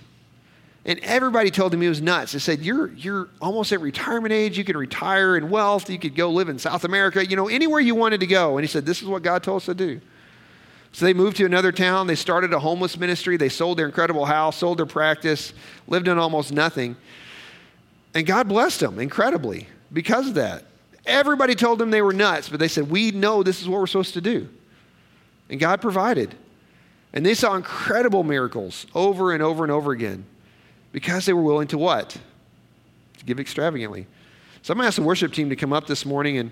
And 0.85 1.01
everybody 1.01 1.51
told 1.51 1.75
him 1.75 1.81
he 1.81 1.89
was 1.89 2.01
nuts. 2.01 2.33
They 2.33 2.39
said, 2.39 2.61
you're, 2.61 2.93
you're 2.93 3.29
almost 3.43 3.73
at 3.73 3.81
retirement 3.81 4.33
age. 4.33 4.57
You 4.57 4.65
can 4.65 4.77
retire 4.77 5.37
in 5.37 5.51
wealth. 5.51 5.91
You 5.91 5.99
could 5.99 6.15
go 6.15 6.31
live 6.31 6.49
in 6.49 6.59
South 6.59 6.85
America, 6.85 7.27
you 7.27 7.37
know, 7.37 7.49
anywhere 7.49 7.81
you 7.81 7.95
wanted 7.95 8.21
to 8.21 8.27
go. 8.27 8.57
And 8.57 8.65
he 8.65 8.69
said, 8.69 8.87
This 8.87 9.03
is 9.03 9.09
what 9.09 9.23
God 9.23 9.43
told 9.43 9.59
us 9.59 9.67
to 9.67 9.75
do. 9.75 10.01
So 10.93 11.05
they 11.05 11.13
moved 11.13 11.37
to 11.39 11.45
another 11.45 11.73
town. 11.73 12.07
They 12.07 12.15
started 12.15 12.55
a 12.55 12.59
homeless 12.59 12.97
ministry. 12.97 13.37
They 13.37 13.51
sold 13.51 13.79
their 13.79 13.87
incredible 13.87 14.25
house, 14.25 14.57
sold 14.57 14.79
their 14.79 14.87
practice, 14.87 15.53
lived 15.87 16.09
on 16.09 16.19
almost 16.19 16.53
nothing. 16.53 16.97
And 18.15 18.27
God 18.27 18.49
blessed 18.49 18.81
them 18.81 18.99
incredibly 18.99 19.67
because 19.93 20.29
of 20.29 20.35
that. 20.35 20.65
Everybody 21.07 21.55
told 21.55 21.79
them 21.79 21.91
they 21.91 22.03
were 22.03 22.13
nuts, 22.13 22.49
but 22.49 22.61
they 22.61 22.69
said, 22.69 22.91
We 22.91 23.11
know 23.11 23.43
this 23.43 23.63
is 23.63 23.69
what 23.69 23.81
we're 23.81 23.87
supposed 23.87 24.15
to 24.15 24.21
do. 24.21 24.49
And 25.49 25.59
God 25.59 25.81
provided. 25.81 26.35
And 27.13 27.25
they 27.25 27.35
saw 27.35 27.55
incredible 27.55 28.23
miracles 28.23 28.87
over 28.95 29.33
and 29.33 29.43
over 29.43 29.65
and 29.65 29.73
over 29.73 29.93
again 29.93 30.27
because 30.93 31.25
they 31.25 31.33
were 31.33 31.43
willing 31.43 31.69
to 31.69 31.79
what? 31.79 32.19
To 33.19 33.25
give 33.25 33.41
extravagantly. 33.41 34.07
So 34.61 34.73
I'm 34.73 34.79
going 34.79 34.85
to 34.85 34.89
ask 34.89 34.97
the 34.97 35.03
worship 35.03 35.33
team 35.33 35.49
to 35.49 35.57
come 35.57 35.73
up 35.73 35.87
this 35.87 36.05
morning 36.05 36.37
and 36.37 36.51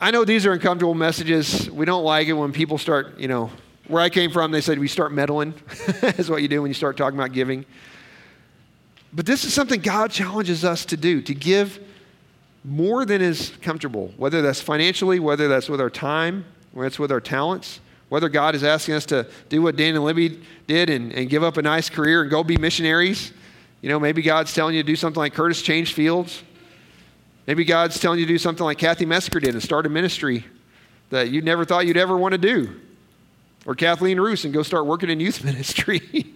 I 0.00 0.10
know 0.10 0.24
these 0.24 0.44
are 0.46 0.52
uncomfortable 0.52 0.94
messages. 0.94 1.70
We 1.70 1.86
don't 1.86 2.04
like 2.04 2.26
it 2.26 2.32
when 2.32 2.52
people 2.52 2.76
start, 2.76 3.18
you 3.18 3.28
know, 3.28 3.50
where 3.88 4.02
I 4.02 4.08
came 4.08 4.30
from, 4.32 4.50
they 4.50 4.60
said 4.60 4.78
we 4.78 4.88
start 4.88 5.12
meddling, 5.12 5.54
is 6.02 6.28
what 6.28 6.42
you 6.42 6.48
do 6.48 6.60
when 6.60 6.70
you 6.70 6.74
start 6.74 6.96
talking 6.96 7.18
about 7.18 7.32
giving. 7.32 7.64
But 9.12 9.26
this 9.26 9.44
is 9.44 9.54
something 9.54 9.80
God 9.80 10.10
challenges 10.10 10.64
us 10.64 10.84
to 10.86 10.96
do, 10.96 11.22
to 11.22 11.34
give 11.34 11.80
more 12.64 13.04
than 13.04 13.22
is 13.22 13.52
comfortable, 13.62 14.12
whether 14.16 14.42
that's 14.42 14.60
financially, 14.60 15.20
whether 15.20 15.48
that's 15.48 15.68
with 15.68 15.80
our 15.80 15.90
time, 15.90 16.44
whether 16.72 16.88
it's 16.88 16.98
with 16.98 17.12
our 17.12 17.20
talents, 17.20 17.80
whether 18.08 18.28
God 18.28 18.54
is 18.54 18.64
asking 18.64 18.94
us 18.94 19.06
to 19.06 19.26
do 19.48 19.62
what 19.62 19.76
Dan 19.76 19.94
and 19.94 20.04
Libby 20.04 20.40
did 20.66 20.90
and, 20.90 21.12
and 21.12 21.28
give 21.28 21.42
up 21.42 21.56
a 21.56 21.62
nice 21.62 21.88
career 21.88 22.22
and 22.22 22.30
go 22.30 22.42
be 22.42 22.56
missionaries. 22.56 23.32
You 23.82 23.88
know, 23.88 24.00
maybe 24.00 24.22
God's 24.22 24.52
telling 24.52 24.74
you 24.74 24.82
to 24.82 24.86
do 24.86 24.96
something 24.96 25.18
like 25.18 25.34
Curtis 25.34 25.62
Change 25.62 25.92
Fields. 25.92 26.42
Maybe 27.46 27.64
God's 27.64 28.00
telling 28.00 28.18
you 28.18 28.26
to 28.26 28.32
do 28.32 28.38
something 28.38 28.64
like 28.64 28.78
Kathy 28.78 29.06
Mesker 29.06 29.40
did 29.40 29.54
and 29.54 29.62
start 29.62 29.86
a 29.86 29.88
ministry 29.88 30.44
that 31.10 31.30
you 31.30 31.40
never 31.40 31.64
thought 31.64 31.86
you'd 31.86 31.96
ever 31.96 32.16
want 32.16 32.32
to 32.32 32.38
do. 32.38 32.80
Or 33.64 33.74
Kathleen 33.74 34.18
Roos 34.18 34.44
and 34.44 34.52
go 34.52 34.62
start 34.62 34.86
working 34.86 35.10
in 35.10 35.20
youth 35.20 35.44
ministry. 35.44 36.34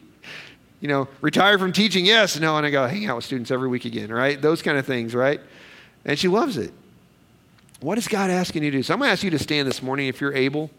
You 0.80 0.88
know, 0.88 1.08
retire 1.20 1.58
from 1.58 1.72
teaching, 1.72 2.06
yes, 2.06 2.38
no, 2.38 2.56
and 2.56 2.66
I 2.66 2.70
go 2.70 2.86
hang 2.86 3.06
out 3.06 3.16
with 3.16 3.24
students 3.24 3.50
every 3.50 3.68
week 3.68 3.84
again, 3.84 4.10
right? 4.10 4.40
Those 4.40 4.62
kind 4.62 4.78
of 4.78 4.86
things, 4.86 5.14
right? 5.14 5.40
And 6.04 6.18
she 6.18 6.28
loves 6.28 6.56
it. 6.56 6.72
What 7.80 7.98
is 7.98 8.08
God 8.08 8.30
asking 8.30 8.64
you 8.64 8.70
to 8.70 8.78
do? 8.78 8.82
So 8.82 8.94
I'm 8.94 9.00
going 9.00 9.08
to 9.08 9.12
ask 9.12 9.22
you 9.22 9.30
to 9.30 9.38
stand 9.38 9.68
this 9.68 9.82
morning 9.82 10.08
if 10.08 10.20
you're 10.20 10.34
able. 10.34 10.70